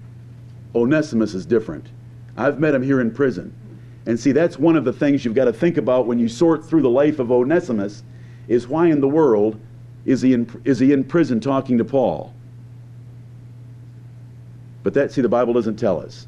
[0.76, 1.88] Onesimus is different.
[2.38, 3.54] I've met him here in prison.
[4.10, 6.66] And see, that's one of the things you've got to think about when you sort
[6.66, 8.02] through the life of Onesimus
[8.48, 9.60] is why in the world
[10.04, 12.34] is he in, is he in prison talking to Paul?
[14.82, 16.26] But that, see, the Bible doesn't tell us.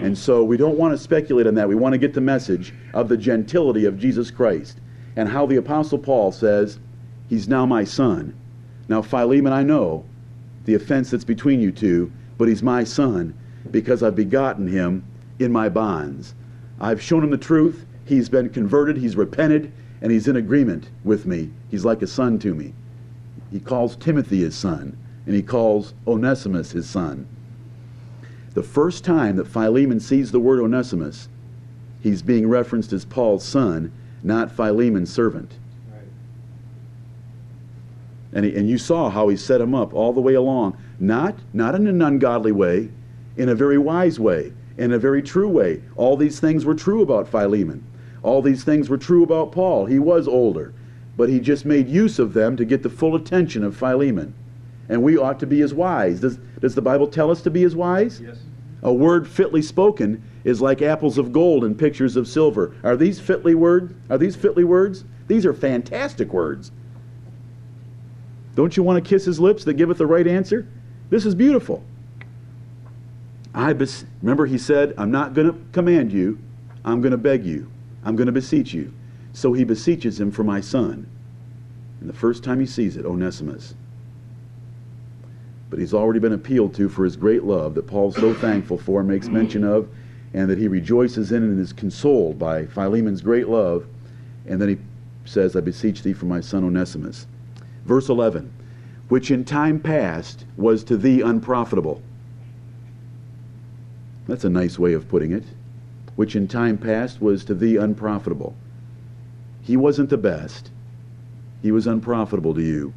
[0.00, 1.68] And so we don't want to speculate on that.
[1.68, 4.78] We want to get the message of the gentility of Jesus Christ
[5.14, 6.78] and how the Apostle Paul says,
[7.28, 8.34] He's now my son.
[8.88, 10.06] Now, Philemon, I know
[10.64, 13.34] the offense that's between you two, but he's my son
[13.70, 15.04] because I've begotten him
[15.38, 16.34] in my bonds.
[16.80, 17.86] I've shown him the truth.
[18.04, 18.96] He's been converted.
[18.96, 19.72] He's repented.
[20.00, 21.50] And he's in agreement with me.
[21.70, 22.72] He's like a son to me.
[23.50, 24.96] He calls Timothy his son.
[25.26, 27.26] And he calls Onesimus his son.
[28.54, 31.28] The first time that Philemon sees the word Onesimus,
[32.00, 35.58] he's being referenced as Paul's son, not Philemon's servant.
[35.92, 36.02] Right.
[38.32, 40.76] And, he, and you saw how he set him up all the way along.
[40.98, 42.90] Not, not in an ungodly way,
[43.36, 45.82] in a very wise way in a very true way.
[45.96, 47.84] All these things were true about Philemon.
[48.22, 49.86] All these things were true about Paul.
[49.86, 50.72] He was older,
[51.16, 54.34] but he just made use of them to get the full attention of Philemon.
[54.88, 56.20] And we ought to be as wise.
[56.20, 58.20] Does, does the Bible tell us to be as wise?
[58.20, 58.38] Yes.
[58.82, 62.74] A word fitly spoken is like apples of gold and pictures of silver.
[62.84, 63.92] Are these fitly words?
[64.08, 65.04] Are these fitly words?
[65.26, 66.70] These are fantastic words.
[68.54, 70.66] Don't you want to kiss his lips that giveth the right answer?
[71.10, 71.84] This is beautiful.
[73.54, 76.38] I bes- remember he said, I'm not going to command you,
[76.84, 77.70] I'm going to beg you,
[78.04, 78.92] I'm going to beseech you.
[79.32, 81.06] So he beseeches him for my son.
[82.00, 83.74] And the first time he sees it, Onesimus.
[85.70, 89.00] But he's already been appealed to for his great love that Paul's so thankful for
[89.00, 89.88] and makes mention of,
[90.34, 93.86] and that he rejoices in and is consoled by Philemon's great love.
[94.46, 94.78] And then he
[95.24, 97.26] says, I beseech thee for my son Onesimus.
[97.84, 98.52] Verse 11,
[99.08, 102.02] which in time past was to thee unprofitable
[104.28, 105.44] that's a nice way of putting it.
[106.14, 108.54] Which in time past was to thee unprofitable.
[109.62, 110.70] He wasn't the best.
[111.62, 112.92] He was unprofitable to you.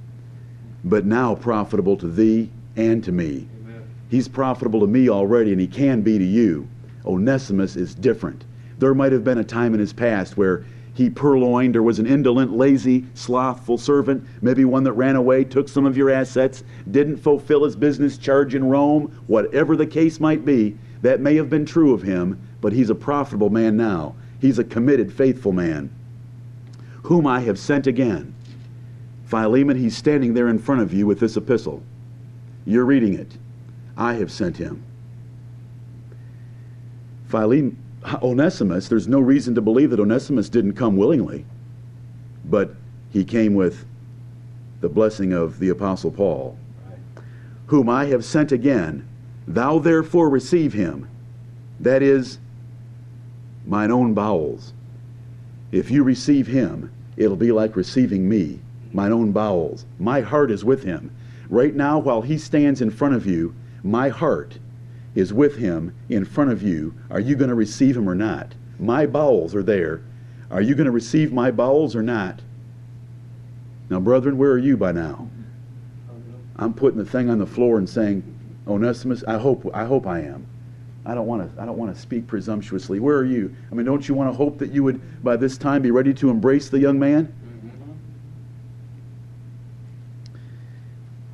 [0.84, 3.48] But now profitable to thee and to me.
[3.64, 3.84] Amen.
[4.10, 6.68] He's profitable to me already, and he can be to you.
[7.06, 8.44] Onesimus is different.
[8.80, 12.08] There might have been a time in his past where he purloined or was an
[12.08, 17.18] indolent, lazy, slothful servant, maybe one that ran away, took some of your assets, didn't
[17.18, 20.78] fulfill his business charge in Rome, whatever the case might be.
[21.02, 24.16] That may have been true of him, but he's a profitable man now.
[24.40, 25.90] He's a committed, faithful man,
[27.04, 28.34] whom I have sent again.
[29.26, 31.84] Philemon, he's standing there in front of you with this epistle.
[32.66, 33.38] You're reading it.
[33.98, 34.84] I have sent him.
[37.28, 37.78] Philemon,
[38.22, 41.46] Onesimus, there's no reason to believe that Onesimus didn't come willingly,
[42.46, 42.76] but
[43.12, 43.86] he came with
[44.82, 46.58] the blessing of the Apostle Paul,
[47.68, 49.08] whom I have sent again
[49.48, 51.10] Thou therefore receive him,
[51.80, 52.40] that is,
[53.66, 54.74] mine own bowels.
[55.72, 58.60] If you receive him, it'll be like receiving me,
[58.94, 59.86] mine own bowels.
[60.00, 61.12] My heart is with him.
[61.50, 64.60] Right now, while he stands in front of you, my heart
[65.16, 66.94] is with him in front of you.
[67.10, 68.54] Are you going to receive him or not?
[68.80, 70.02] My bowels are there.
[70.50, 72.42] Are you going to receive my bowels or not?
[73.90, 75.30] Now, brethren, where are you by now?
[76.56, 78.24] I'm putting the thing on the floor and saying,
[78.68, 80.46] Onesimus, I hope I hope I am.
[81.06, 83.00] I don't want to I don't want to speak presumptuously.
[83.00, 83.56] Where are you?
[83.72, 86.14] I mean, don't you want to hope that you would by this time be ready
[86.16, 87.26] to embrace the young man?
[87.26, 87.92] Mm-hmm.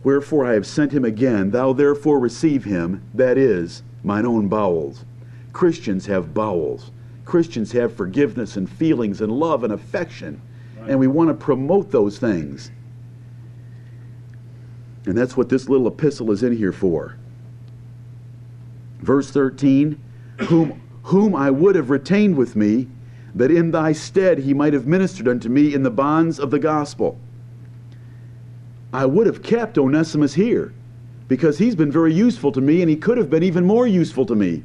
[0.03, 1.51] Wherefore I have sent him again.
[1.51, 5.03] Thou therefore receive him, that is, mine own bowels.
[5.51, 6.91] Christians have bowels.
[7.25, 10.41] Christians have forgiveness and feelings and love and affection.
[10.87, 12.71] And we want to promote those things.
[15.07, 17.15] And that's what this little epistle is in here for.
[18.99, 19.97] Verse 13,
[20.49, 22.87] whom, whom I would have retained with me,
[23.33, 26.59] that in thy stead he might have ministered unto me in the bonds of the
[26.59, 27.17] gospel.
[28.91, 30.73] I would have kept Onesimus here
[31.29, 34.25] because he's been very useful to me and he could have been even more useful
[34.25, 34.63] to me.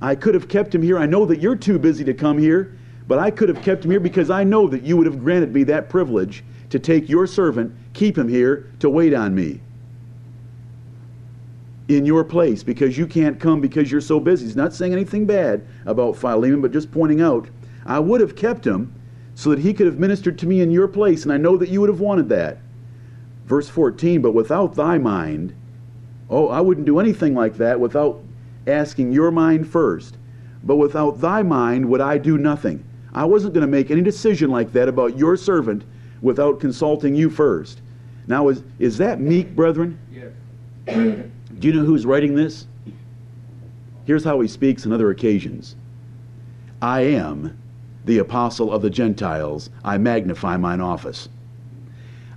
[0.00, 0.98] I could have kept him here.
[0.98, 2.74] I know that you're too busy to come here,
[3.06, 5.52] but I could have kept him here because I know that you would have granted
[5.52, 9.60] me that privilege to take your servant, keep him here to wait on me
[11.88, 14.46] in your place because you can't come because you're so busy.
[14.46, 17.48] He's not saying anything bad about Philemon, but just pointing out,
[17.84, 18.94] I would have kept him
[19.34, 21.68] so that he could have ministered to me in your place, and I know that
[21.68, 22.58] you would have wanted that.
[23.46, 25.54] Verse 14, but without thy mind,
[26.30, 28.22] oh, I wouldn't do anything like that without
[28.66, 30.16] asking your mind first.
[30.62, 32.82] But without thy mind would I do nothing.
[33.12, 35.84] I wasn't going to make any decision like that about your servant
[36.22, 37.82] without consulting you first.
[38.26, 39.98] Now, is, is that meek, brethren?
[40.10, 41.26] Yes.
[41.64, 42.66] Do you know who's writing this?
[44.04, 45.76] Here's how he speaks on other occasions
[46.82, 47.56] I am
[48.04, 49.70] the apostle of the Gentiles.
[49.82, 51.30] I magnify mine office.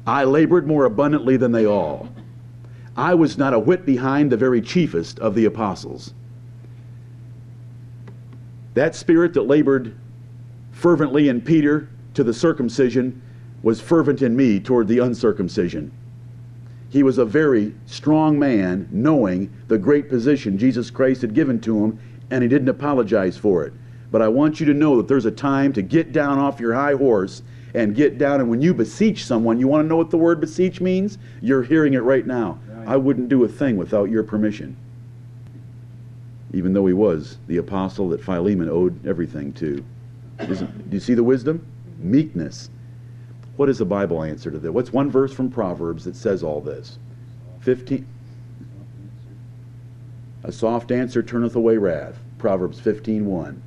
[0.07, 2.07] I labored more abundantly than they all.
[2.95, 6.13] I was not a whit behind the very chiefest of the apostles.
[8.75, 9.93] That spirit that labored
[10.71, 13.21] fervently in Peter to the circumcision
[13.61, 15.91] was fervent in me toward the uncircumcision.
[16.89, 21.83] He was a very strong man, knowing the great position Jesus Christ had given to
[21.83, 21.99] him,
[22.31, 23.73] and he didn't apologize for it.
[24.11, 26.73] But I want you to know that there's a time to get down off your
[26.73, 27.41] high horse
[27.73, 28.39] and get down.
[28.39, 31.17] And when you beseech someone, you want to know what the word beseech means?
[31.41, 32.59] You're hearing it right now.
[32.69, 32.87] Right.
[32.87, 34.75] I wouldn't do a thing without your permission.
[36.53, 39.83] Even though he was the apostle that Philemon owed everything to.
[40.39, 41.65] Isn't, do you see the wisdom?
[41.99, 42.69] Meekness.
[43.57, 44.71] What is the Bible answer to that?
[44.71, 46.99] What's one verse from Proverbs that says all this?
[47.61, 48.05] 15.
[50.43, 52.19] A soft answer turneth away wrath.
[52.37, 53.57] Proverbs 15:1.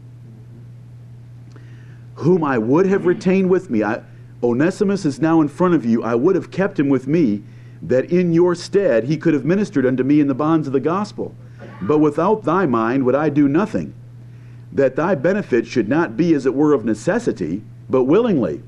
[2.15, 3.83] Whom I would have retained with me.
[3.83, 4.03] I,
[4.43, 6.03] Onesimus is now in front of you.
[6.03, 7.43] I would have kept him with me,
[7.83, 10.81] that in your stead he could have ministered unto me in the bonds of the
[10.81, 11.35] gospel.
[11.83, 13.93] But without thy mind would I do nothing.
[14.73, 18.63] That thy benefit should not be as it were of necessity, but willingly.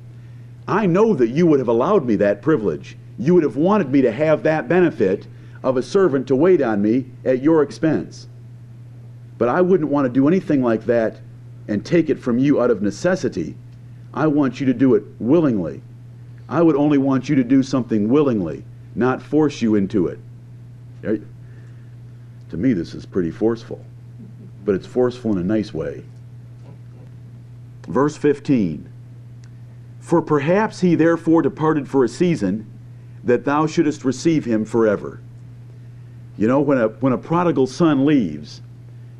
[0.66, 2.96] I know that you would have allowed me that privilege.
[3.18, 5.26] You would have wanted me to have that benefit
[5.62, 8.28] of a servant to wait on me at your expense.
[9.38, 11.20] But I wouldn't want to do anything like that
[11.68, 13.56] and take it from you out of necessity.
[14.14, 15.82] I want you to do it willingly.
[16.48, 20.18] I would only want you to do something willingly, not force you into it.
[21.02, 23.84] To me, this is pretty forceful,
[24.64, 26.04] but it's forceful in a nice way.
[27.88, 28.91] Verse 15
[30.02, 32.66] For perhaps he therefore departed for a season,
[33.22, 35.20] that thou shouldest receive him forever.
[36.36, 38.62] You know, when a, when a prodigal son leaves,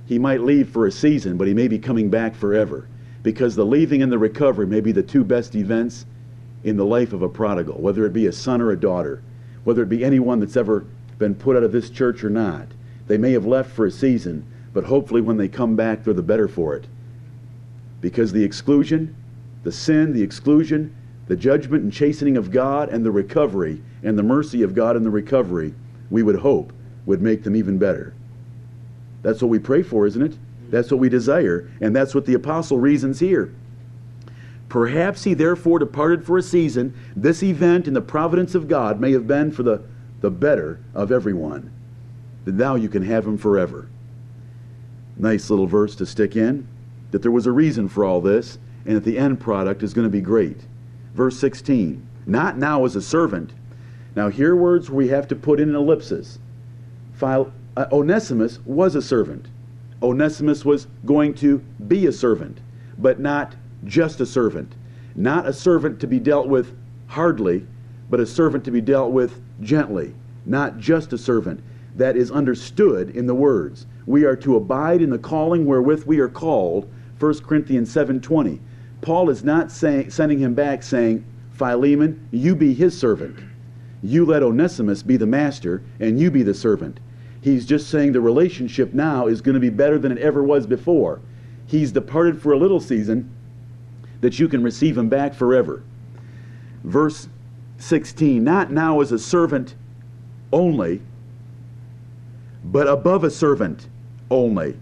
[0.07, 2.89] he might leave for a season, but he may be coming back forever.
[3.23, 6.05] Because the leaving and the recovery may be the two best events
[6.65, 9.23] in the life of a prodigal, whether it be a son or a daughter,
[9.63, 10.85] whether it be anyone that's ever
[11.19, 12.67] been put out of this church or not.
[13.07, 16.23] They may have left for a season, but hopefully when they come back, they're the
[16.23, 16.87] better for it.
[18.01, 19.15] Because the exclusion,
[19.63, 20.95] the sin, the exclusion,
[21.27, 25.07] the judgment and chastening of God, and the recovery, and the mercy of God and
[25.07, 25.75] the recovery,
[26.11, 26.73] we would hope
[27.07, 28.15] would make them even better.
[29.23, 30.37] That's what we pray for, isn't it?
[30.71, 33.55] That's what we desire, and that's what the apostle reasons here.
[34.69, 36.95] Perhaps he therefore departed for a season.
[37.15, 39.83] This event in the providence of God may have been for the,
[40.23, 41.71] the better of everyone.
[42.47, 43.89] That now you can have him forever.
[45.19, 46.67] Nice little verse to stick in.
[47.11, 50.07] That there was a reason for all this, and that the end product is going
[50.07, 50.59] to be great.
[51.15, 52.07] Verse 16.
[52.27, 53.53] Not now as a servant.
[54.15, 56.39] Now, here words we have to put in an ellipsis.
[57.15, 59.49] Phil, uh, Onesimus was a servant.
[60.03, 62.61] Onesimus was going to be a servant,
[62.99, 63.55] but not
[63.85, 64.75] just a servant.
[65.15, 66.75] Not a servant to be dealt with
[67.07, 67.67] hardly,
[68.11, 70.15] but a servant to be dealt with gently.
[70.45, 71.61] Not just a servant.
[71.97, 73.87] That is understood in the words.
[74.07, 78.59] We are to abide in the calling wherewith we are called, 1 Corinthians 7.20.
[79.03, 83.39] Paul is not saying, sending him back saying, Philemon, you be his servant.
[84.03, 86.99] You let Onesimus be the master, and you be the servant.
[87.41, 90.67] He's just saying the relationship now is going to be better than it ever was
[90.67, 91.21] before.
[91.67, 93.31] He's departed for a little season
[94.21, 95.83] that you can receive him back forever.
[96.85, 97.29] Verse
[97.79, 99.75] 16 Not now as a servant
[100.53, 101.03] only,
[102.65, 103.89] but above a servant
[104.31, 104.79] only.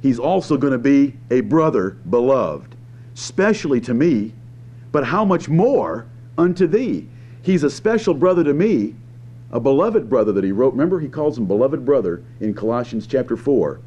[0.00, 2.73] He's also going to be a brother beloved,
[3.14, 4.32] specially to me,
[4.92, 6.06] but how much more
[6.36, 7.08] unto thee?
[7.42, 8.94] He's a special brother to me,
[9.50, 10.72] a beloved brother that he wrote.
[10.72, 13.80] Remember, he calls him beloved brother in Colossians chapter 4.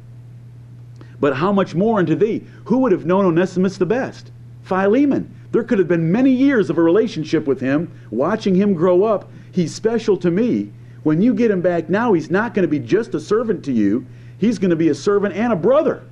[1.20, 2.44] But how much more unto thee?
[2.66, 4.30] Who would have known Onesimus the best?
[4.62, 5.34] Philemon.
[5.50, 9.30] There could have been many years of a relationship with him, watching him grow up.
[9.50, 10.70] He's special to me.
[11.02, 13.72] When you get him back now, he's not going to be just a servant to
[13.72, 14.06] you,
[14.38, 16.02] he's going to be a servant and a brother.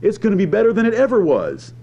[0.00, 1.74] It's going to be better than it ever was.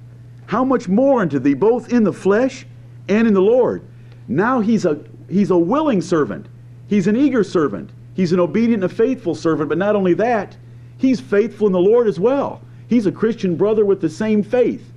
[0.53, 2.67] How much more unto thee, both in the flesh
[3.09, 3.81] and in the Lord?
[4.27, 6.45] Now he's a, he's a willing servant,
[6.85, 10.55] he's an eager servant, he's an obedient and a faithful servant, but not only that,
[10.99, 12.61] he's faithful in the Lord as well.
[12.87, 14.93] He's a Christian brother with the same faith.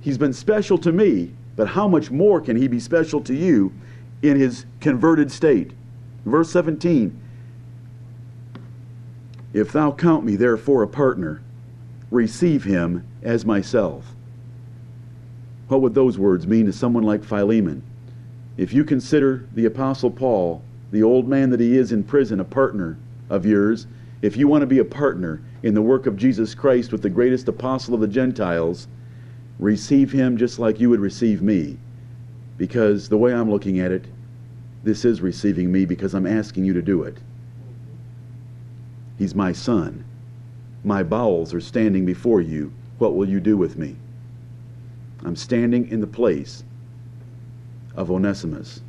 [0.00, 3.72] He's been special to me, but how much more can he be special to you
[4.22, 5.70] in his converted state?
[6.24, 7.16] Verse 17
[9.52, 11.42] If thou count me therefore a partner,
[12.10, 14.15] receive him as myself.
[15.68, 17.82] What would those words mean to someone like Philemon?
[18.56, 20.62] If you consider the Apostle Paul,
[20.92, 22.96] the old man that he is in prison, a partner
[23.28, 23.86] of yours,
[24.22, 27.10] if you want to be a partner in the work of Jesus Christ with the
[27.10, 28.88] greatest apostle of the Gentiles,
[29.58, 31.76] receive him just like you would receive me.
[32.56, 34.06] Because the way I'm looking at it,
[34.84, 37.18] this is receiving me because I'm asking you to do it.
[39.18, 40.04] He's my son.
[40.84, 42.72] My bowels are standing before you.
[42.98, 43.96] What will you do with me?
[45.26, 46.62] I'm standing in the place
[47.96, 48.80] of Onesimus.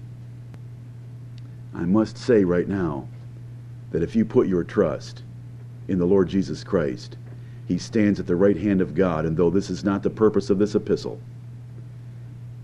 [1.74, 3.08] I must say right now
[3.90, 5.24] that if you put your trust
[5.88, 7.18] in the Lord Jesus Christ,
[7.68, 10.52] he stands at the right hand of God, and though this is not the purpose
[10.52, 11.20] of this epistle,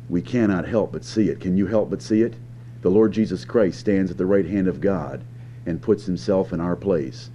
[0.07, 1.39] we cannot help but see it.
[1.39, 2.35] Can you help but see it?
[2.81, 5.23] The Lord Jesus Christ stands at the right hand of God
[5.65, 7.31] and puts himself in our place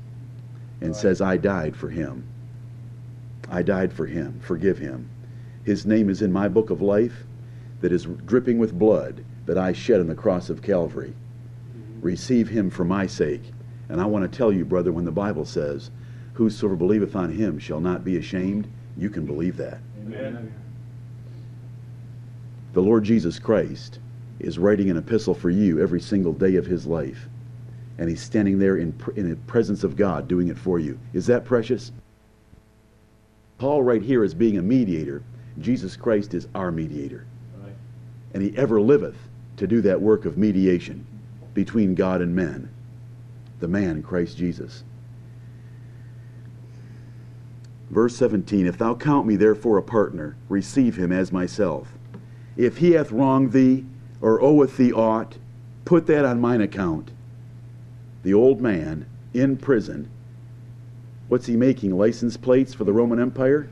[0.80, 0.96] and right.
[0.96, 2.28] says, I died for him.
[3.50, 4.38] I died for him.
[4.40, 5.10] Forgive him.
[5.68, 7.26] His name is in my book of life
[7.82, 11.12] that is dripping with blood that I shed on the cross of Calvary.
[12.00, 13.42] Receive him for my sake.
[13.90, 15.90] And I want to tell you, brother, when the Bible says,
[16.32, 18.66] Whosoever believeth on him shall not be ashamed,
[18.96, 19.80] you can believe that.
[20.00, 20.54] Amen.
[22.72, 23.98] The Lord Jesus Christ
[24.40, 27.28] is writing an epistle for you every single day of his life
[27.98, 30.98] and he's standing there in, in the presence of God doing it for you.
[31.12, 31.92] Is that precious?
[33.58, 35.22] Paul, right here, is being a mediator.
[35.60, 37.26] Jesus Christ is our mediator.
[37.62, 37.74] Right.
[38.34, 39.16] And he ever liveth
[39.56, 41.06] to do that work of mediation
[41.54, 42.70] between God and men,
[43.60, 44.84] the man, Christ Jesus.
[47.90, 51.88] Verse 17 If thou count me therefore a partner, receive him as myself.
[52.56, 53.84] If he hath wronged thee,
[54.20, 55.38] or oweth thee aught,
[55.84, 57.12] put that on mine account
[58.22, 60.10] the old man in prison.
[61.28, 61.96] What's he making?
[61.96, 63.70] License plates for the Roman Empire?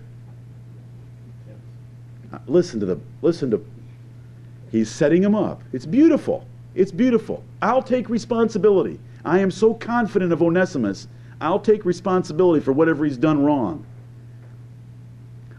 [2.46, 3.64] Listen to the listen to
[4.70, 5.62] he's setting him up.
[5.72, 6.46] It's beautiful.
[6.74, 7.42] It's beautiful.
[7.62, 8.98] I'll take responsibility.
[9.24, 11.08] I am so confident of Onesimus.
[11.40, 13.84] I'll take responsibility for whatever he's done wrong.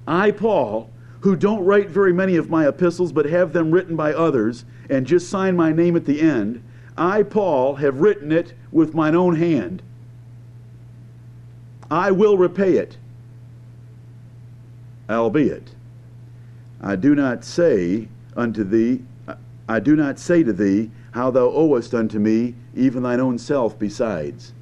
[0.07, 0.89] I, Paul,
[1.21, 5.05] who don't write very many of my epistles but have them written by others and
[5.05, 6.63] just sign my name at the end,
[6.97, 9.81] I, Paul, have written it with mine own hand.
[11.91, 12.97] I will repay it.
[15.09, 15.75] Albeit,
[16.81, 19.03] I do not say unto thee,
[19.67, 23.77] I do not say to thee how thou owest unto me even thine own self
[23.77, 24.53] besides.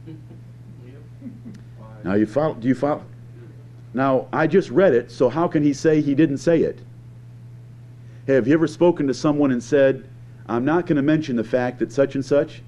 [2.04, 3.04] Now you follow, do you follow?
[3.94, 6.80] Now I just read it, so how can he say he didn't say it?
[8.28, 10.08] Have you ever spoken to someone and said,
[10.48, 12.62] I'm not going to mention the fact that such and such,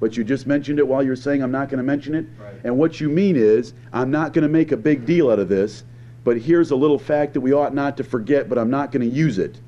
[0.00, 2.26] but you just mentioned it while you're saying I'm not going to mention it.
[2.40, 2.54] Right.
[2.64, 5.48] And what you mean is, I'm not going to make a big deal out of
[5.48, 5.84] this,
[6.24, 9.08] but here's a little fact that we ought not to forget, but I'm not going
[9.08, 9.58] to use it.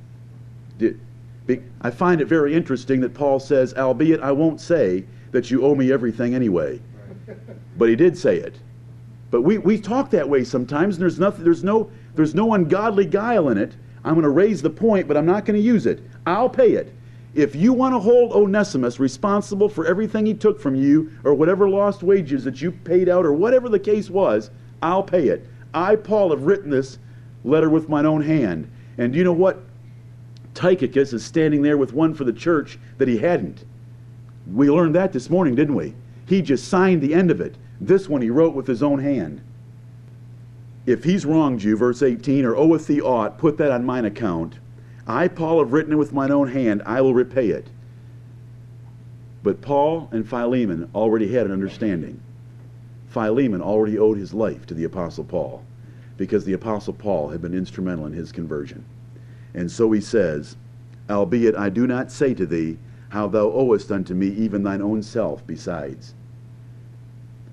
[1.81, 5.75] I find it very interesting that Paul says, albeit I won't say that you owe
[5.75, 6.81] me everything anyway.
[7.77, 8.57] But he did say it.
[9.31, 13.05] But we, we talk that way sometimes, and there's, nothing, there's, no, there's no ungodly
[13.05, 13.75] guile in it.
[14.05, 16.03] I'm going to raise the point, but I'm not going to use it.
[16.27, 16.95] I'll pay it.
[17.35, 21.69] If you want to hold Onesimus responsible for everything he took from you, or whatever
[21.69, 24.51] lost wages that you paid out, or whatever the case was,
[24.83, 25.49] I'll pay it.
[25.75, 26.99] I, Paul, have written this
[27.45, 28.71] letter with mine own hand.
[28.97, 29.61] And you know what?
[30.55, 33.65] Tychicus is standing there with one for the church that he hadn't.
[34.53, 35.95] We learned that this morning, didn't we?
[36.27, 37.57] He just signed the end of it.
[37.81, 39.43] This one he wrote with his own hand.
[40.87, 44.59] If he's wronged you, verse 18, or oweth thee aught, put that on mine account.
[45.07, 46.83] I, Paul, have written it with mine own hand.
[46.87, 47.69] I will repay it.
[49.43, 52.21] But Paul and Philemon already had an understanding.
[53.15, 55.63] Philemon already owed his life to the Apostle Paul
[56.17, 58.85] because the Apostle Paul had been instrumental in his conversion.
[59.55, 60.57] And so he says,
[61.09, 62.77] Albeit I do not say to thee
[63.11, 66.15] how thou owest unto me even thine own self besides.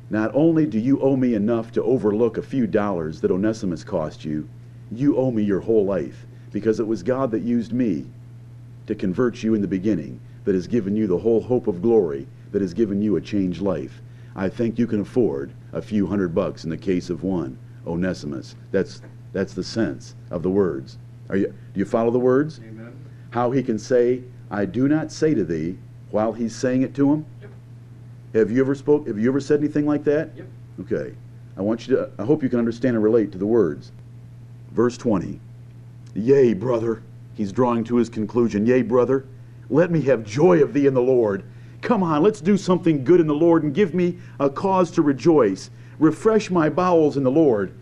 [0.09, 4.25] Not only do you owe me enough to overlook a few dollars that Onesimus cost
[4.25, 4.49] you,
[4.91, 8.07] you owe me your whole life because it was God that used me
[8.87, 12.25] to convert you in the beginning, that has given you the whole hope of glory,
[12.51, 14.01] that has given you a changed life.
[14.35, 18.55] I think you can afford a few hundred bucks in the case of one, Onesimus.
[18.71, 19.01] That's,
[19.33, 20.97] that's the sense of the words.
[21.29, 22.59] Are you, do you follow the words?
[22.59, 22.93] Amen.
[23.31, 25.77] How he can say, I do not say to thee,
[26.11, 27.25] while he's saying it to him?
[27.41, 27.49] Yep.
[28.33, 29.07] Have you ever spoke?
[29.07, 30.31] Have you ever said anything like that?
[30.35, 30.47] Yep.
[30.81, 31.15] Okay.
[31.57, 32.09] I want you to.
[32.17, 33.91] I hope you can understand and relate to the words.
[34.71, 35.39] Verse 20.
[36.15, 37.03] Yea, brother.
[37.33, 38.65] He's drawing to his conclusion.
[38.65, 39.25] Yea, brother.
[39.69, 41.43] Let me have joy of thee in the Lord.
[41.81, 45.01] Come on, let's do something good in the Lord and give me a cause to
[45.01, 45.71] rejoice.
[45.99, 47.73] Refresh my bowels in the Lord.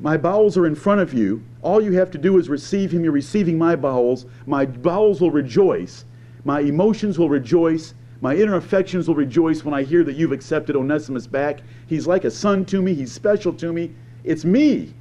[0.00, 1.42] My bowels are in front of you.
[1.62, 3.02] All you have to do is receive him.
[3.02, 4.26] You're receiving my bowels.
[4.46, 6.04] My bowels will rejoice.
[6.44, 7.94] My emotions will rejoice.
[8.20, 11.60] My inner affections will rejoice when I hear that you've accepted Onesimus back.
[11.86, 12.94] He's like a son to me.
[12.94, 13.92] He's special to me.
[14.24, 14.94] It's me.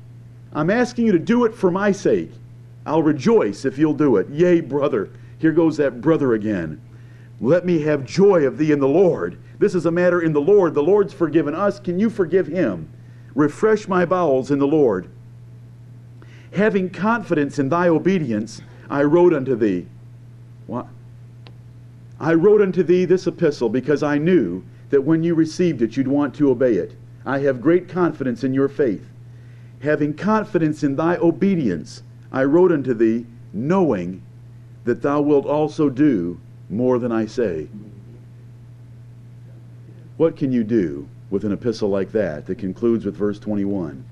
[0.54, 2.32] I'm asking you to do it for my sake.
[2.86, 4.30] I'll rejoice if you'll do it.
[4.30, 5.10] Yea, brother.
[5.40, 6.82] Here goes that brother again.
[7.40, 9.38] Let me have joy of thee in the Lord.
[9.60, 10.74] This is a matter in the Lord.
[10.74, 11.80] The Lord's forgiven us.
[11.80, 12.90] Can you forgive him?
[13.36, 15.10] Refresh my bowels in the Lord.
[16.54, 19.86] Having confidence in thy obedience, I wrote unto thee.
[20.66, 20.88] What?
[22.20, 26.08] I wrote unto thee this epistle because I knew that when you received it, you'd
[26.08, 26.96] want to obey it.
[27.26, 29.06] I have great confidence in your faith.
[29.82, 34.24] Having confidence in thy obedience, I wrote unto thee, knowing
[34.86, 37.68] that thou wilt also do more than I say.
[40.18, 44.04] What can you do with an epistle like that that concludes with verse 21?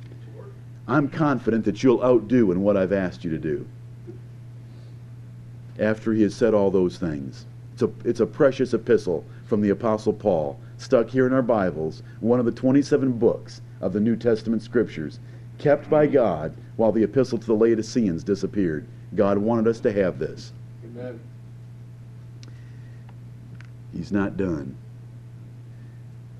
[0.87, 3.65] I'm confident that you'll outdo in what I've asked you to do.
[5.79, 7.45] After he has said all those things.
[7.73, 12.03] It's a, it's a precious epistle from the Apostle Paul, stuck here in our Bibles,
[12.21, 15.19] one of the 27 books of the New Testament Scriptures,
[15.57, 18.85] kept by God while the epistle to the Laodiceans disappeared.
[19.15, 20.53] God wanted us to have this.
[20.85, 21.19] Amen.
[23.95, 24.77] He's not done.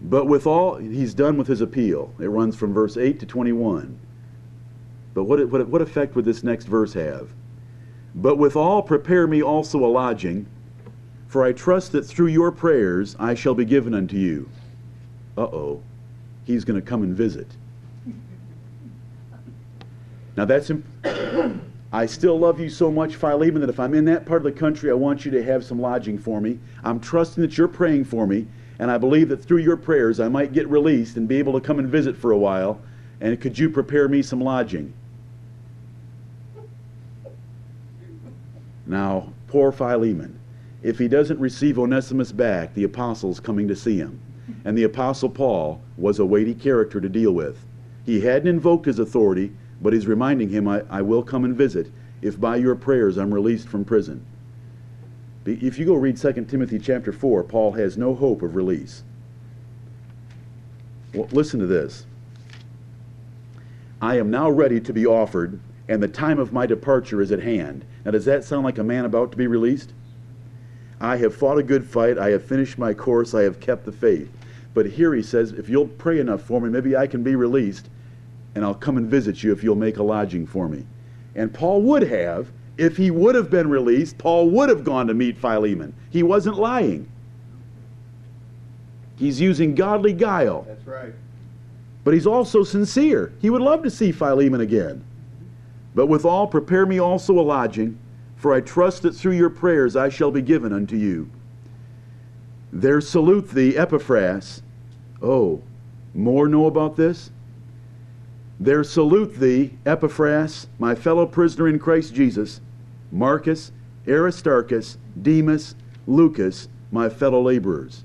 [0.01, 2.13] But with all, he's done with his appeal.
[2.19, 3.97] It runs from verse 8 to 21.
[5.13, 7.29] But what, what, what effect would this next verse have?
[8.13, 10.47] But withal, prepare me also a lodging,
[11.27, 14.49] for I trust that through your prayers I shall be given unto you.
[15.37, 15.83] Uh oh.
[16.43, 17.47] He's going to come and visit.
[20.37, 20.69] Now that's.
[20.69, 20.85] Imp-
[21.95, 24.59] I still love you so much, Philemon, that if I'm in that part of the
[24.59, 26.59] country, I want you to have some lodging for me.
[26.83, 28.47] I'm trusting that you're praying for me,
[28.79, 31.65] and I believe that through your prayers I might get released and be able to
[31.65, 32.81] come and visit for a while.
[33.21, 34.93] And could you prepare me some lodging?
[38.85, 40.37] Now, poor Philemon.
[40.83, 44.19] If he doesn't receive Onesimus back, the apostle's coming to see him.
[44.65, 47.57] And the apostle Paul was a weighty character to deal with.
[48.05, 51.91] He hadn't invoked his authority, but he's reminding him, I, I will come and visit
[52.21, 54.25] if by your prayers I'm released from prison.
[55.45, 59.03] If you go read 2 Timothy chapter 4, Paul has no hope of release.
[61.13, 62.05] Well, listen to this.
[64.01, 67.43] I am now ready to be offered, and the time of my departure is at
[67.43, 67.85] hand.
[68.03, 69.93] Now, does that sound like a man about to be released?
[70.99, 72.17] I have fought a good fight.
[72.17, 73.33] I have finished my course.
[73.33, 74.31] I have kept the faith.
[74.73, 77.89] But here he says, if you'll pray enough for me, maybe I can be released,
[78.55, 80.85] and I'll come and visit you if you'll make a lodging for me.
[81.35, 85.13] And Paul would have, if he would have been released, Paul would have gone to
[85.13, 85.93] meet Philemon.
[86.09, 87.09] He wasn't lying.
[89.17, 90.63] He's using godly guile.
[90.67, 91.13] That's right.
[92.03, 93.33] But he's also sincere.
[93.41, 95.03] He would love to see Philemon again.
[95.93, 97.97] But withal, prepare me also a lodging,
[98.35, 101.29] for I trust that through your prayers I shall be given unto you.
[102.71, 104.61] There salute thee, Epaphras.
[105.21, 105.61] Oh,
[106.13, 107.31] more know about this?
[108.59, 112.61] There salute thee, Epaphras, my fellow prisoner in Christ Jesus,
[113.11, 113.71] Marcus,
[114.07, 115.75] Aristarchus, Demas,
[116.07, 118.03] Lucas, my fellow laborers.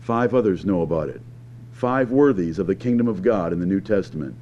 [0.00, 1.20] Five others know about it.
[1.72, 4.36] Five worthies of the kingdom of God in the New Testament.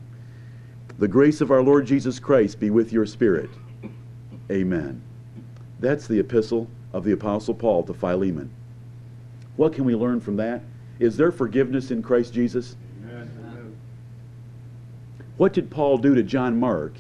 [0.98, 3.50] The grace of our Lord Jesus Christ be with your spirit.
[4.50, 5.02] Amen.
[5.80, 8.50] That's the epistle of the Apostle Paul to Philemon.
[9.56, 10.62] What can we learn from that?
[10.98, 12.76] Is there forgiveness in Christ Jesus?
[15.40, 16.96] What did Paul do to John Mark,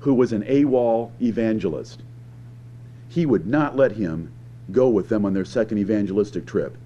[0.00, 2.02] who was an AWOL evangelist?
[3.08, 4.30] He would not let him
[4.70, 6.76] go with them on their second evangelistic trip.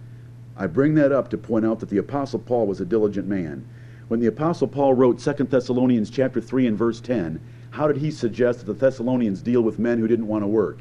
[0.57, 3.67] I bring that up to point out that the Apostle Paul was a diligent man.
[4.07, 7.41] When the Apostle Paul wrote 2 Thessalonians chapter 3 and verse 10,
[7.73, 10.79] how did he suggest that the Thessalonians deal with men who didn't want to work?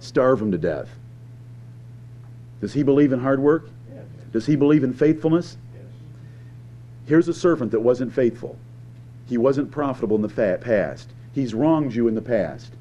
[0.00, 0.88] Starve them to death.
[2.60, 3.70] Does he believe in hard work?
[4.32, 5.56] Does he believe in faithfulness?
[7.06, 8.58] Here's a servant that wasn't faithful.
[9.26, 11.10] He wasn't profitable in the past.
[11.32, 12.72] He's wronged you in the past.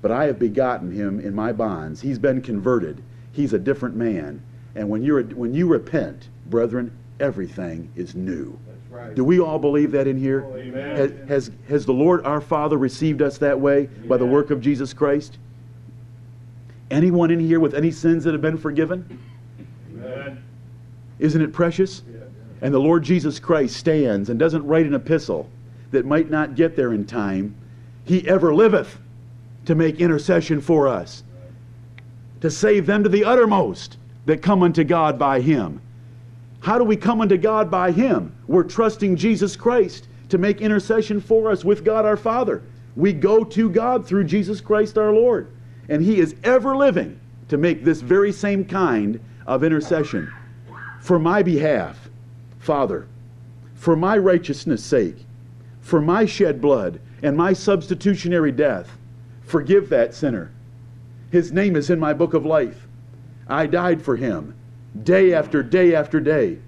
[0.00, 2.00] But I have begotten him in my bonds.
[2.00, 3.02] He's been converted.
[3.32, 4.42] He's a different man.
[4.74, 8.58] And when, you're, when you repent, brethren, everything is new.
[8.90, 9.14] Right.
[9.14, 10.44] Do we all believe that in here?
[10.46, 10.96] Oh, amen.
[10.96, 14.60] Has, has, has the Lord our Father received us that way by the work of
[14.60, 15.38] Jesus Christ?
[16.90, 19.18] Anyone in here with any sins that have been forgiven?
[19.94, 20.44] Amen.
[21.18, 22.02] Isn't it precious?
[22.12, 22.21] Yeah.
[22.62, 25.50] And the Lord Jesus Christ stands and doesn't write an epistle
[25.90, 27.54] that might not get there in time.
[28.04, 28.98] He ever liveth
[29.66, 31.24] to make intercession for us,
[32.40, 35.80] to save them to the uttermost that come unto God by Him.
[36.60, 38.34] How do we come unto God by Him?
[38.46, 42.62] We're trusting Jesus Christ to make intercession for us with God our Father.
[42.96, 45.52] We go to God through Jesus Christ our Lord.
[45.88, 50.32] And He is ever living to make this very same kind of intercession
[51.00, 52.01] for my behalf,
[52.62, 53.08] Father,
[53.74, 55.26] for my righteousness' sake,
[55.80, 58.96] for my shed blood and my substitutionary death,
[59.42, 60.52] forgive that sinner.
[61.32, 62.86] His name is in my book of life.
[63.48, 64.54] I died for him
[65.02, 66.58] day after day after day.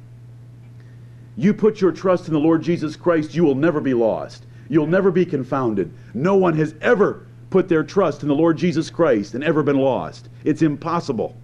[1.37, 4.47] You put your trust in the Lord Jesus Christ, you will never be lost.
[4.69, 5.93] You'll never be confounded.
[6.13, 9.79] No one has ever put their trust in the Lord Jesus Christ and ever been
[9.79, 10.29] lost.
[10.43, 11.37] It's impossible.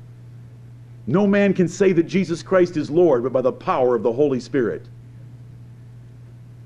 [1.06, 4.12] No man can say that Jesus Christ is Lord but by the power of the
[4.12, 4.86] Holy Spirit.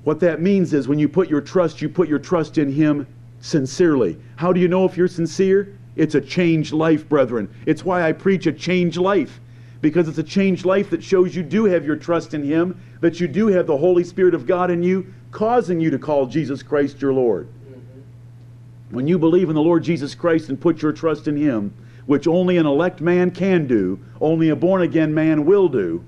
[0.03, 3.07] What that means is when you put your trust, you put your trust in Him
[3.41, 4.17] sincerely.
[4.35, 5.75] How do you know if you're sincere?
[5.95, 7.49] It's a changed life, brethren.
[7.65, 9.39] It's why I preach a changed life.
[9.81, 13.19] Because it's a changed life that shows you do have your trust in Him, that
[13.19, 16.61] you do have the Holy Spirit of God in you, causing you to call Jesus
[16.61, 17.47] Christ your Lord.
[17.47, 18.95] Mm-hmm.
[18.95, 21.73] When you believe in the Lord Jesus Christ and put your trust in Him,
[22.05, 26.03] which only an elect man can do, only a born again man will do,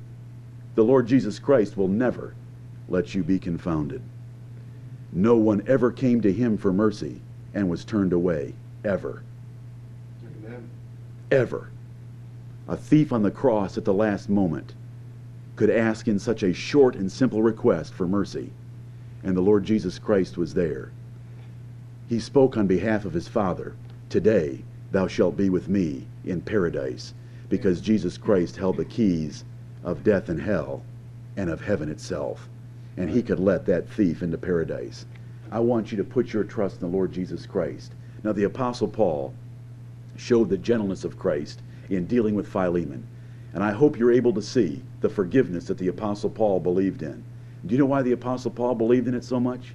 [0.75, 2.35] the Lord Jesus Christ will never
[2.87, 4.01] let you be confounded.
[5.11, 7.21] No one ever came to Him for mercy
[7.53, 8.53] and was turned away,
[8.85, 9.23] ever.
[10.23, 10.69] Amen.
[11.31, 11.71] Ever.
[12.67, 14.73] A thief on the cross at the last moment
[15.55, 18.51] could ask in such a short and simple request for mercy,
[19.23, 20.91] and the Lord Jesus Christ was there.
[22.07, 23.75] He spoke on behalf of his Father.
[24.09, 27.13] Today thou shalt be with me in paradise,
[27.49, 29.45] because Jesus Christ held the keys
[29.83, 30.83] of death and hell
[31.37, 32.49] and of heaven itself.
[32.97, 35.05] And he could let that thief into paradise.
[35.51, 37.93] I want you to put your trust in the Lord Jesus Christ.
[38.23, 39.33] Now, the Apostle Paul
[40.17, 43.07] showed the gentleness of Christ in dealing with Philemon.
[43.53, 47.23] And I hope you're able to see the forgiveness that the Apostle Paul believed in.
[47.65, 49.73] Do you know why the Apostle Paul believed in it so much?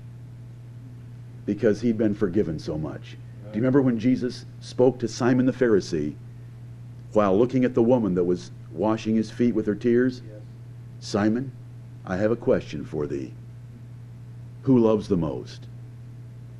[1.46, 3.16] Because he'd been forgiven so much.
[3.52, 6.14] Do you remember when Jesus spoke to Simon the Pharisee
[7.12, 10.22] while looking at the woman that was washing his feet with her tears?
[10.26, 10.40] Yes.
[11.00, 11.52] Simon,
[12.06, 13.34] I have a question for thee.
[14.62, 15.66] Who loves the most?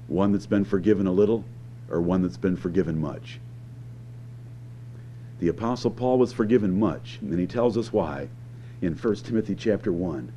[0.06, 1.46] One that's been forgiven a little
[1.88, 3.40] or one that's been forgiven much?
[5.38, 8.28] The apostle Paul was forgiven much, and he tells us why
[8.82, 10.30] in 1 Timothy chapter 1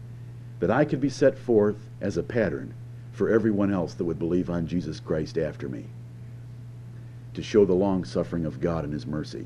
[0.62, 2.74] that I could be set forth as a pattern
[3.12, 5.88] for everyone else that would believe on Jesus Christ after me
[7.36, 9.46] to show the long suffering of God and his mercy.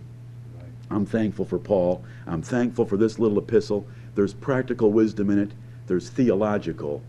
[0.92, 2.04] I'm thankful for Paul.
[2.26, 3.86] I'm thankful for this little epistle.
[4.16, 5.52] There's practical wisdom in it,
[5.88, 7.02] there's theological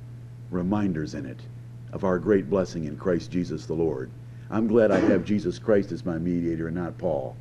[0.51, 1.41] reminders in it
[1.93, 4.11] of our great blessing in Christ Jesus the Lord.
[4.51, 7.37] I'm glad I have Jesus Christ as my mediator and not Paul.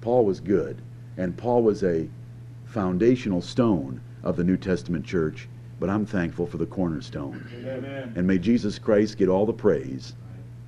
[0.00, 0.80] Paul was good,
[1.16, 2.08] and Paul was a
[2.64, 7.46] foundational stone of the New Testament church, but I'm thankful for the cornerstone.
[7.64, 8.12] Amen.
[8.16, 10.14] And may Jesus Christ get all the praise.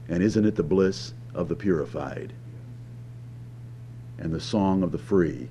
[0.09, 2.33] And isn't it the bliss of the purified
[4.19, 5.49] and the song of the free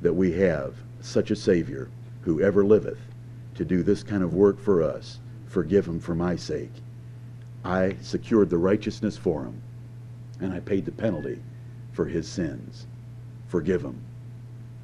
[0.00, 1.88] that we have such a Savior
[2.22, 3.00] who ever liveth
[3.54, 5.18] to do this kind of work for us?
[5.46, 6.72] Forgive him for my sake.
[7.64, 9.60] I secured the righteousness for him,
[10.40, 11.40] and I paid the penalty
[11.92, 12.86] for his sins.
[13.48, 14.00] Forgive him.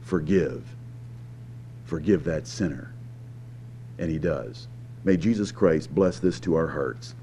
[0.01, 0.65] Forgive.
[1.85, 2.93] Forgive that sinner.
[3.99, 4.67] And he does.
[5.05, 7.15] May Jesus Christ bless this to our hearts.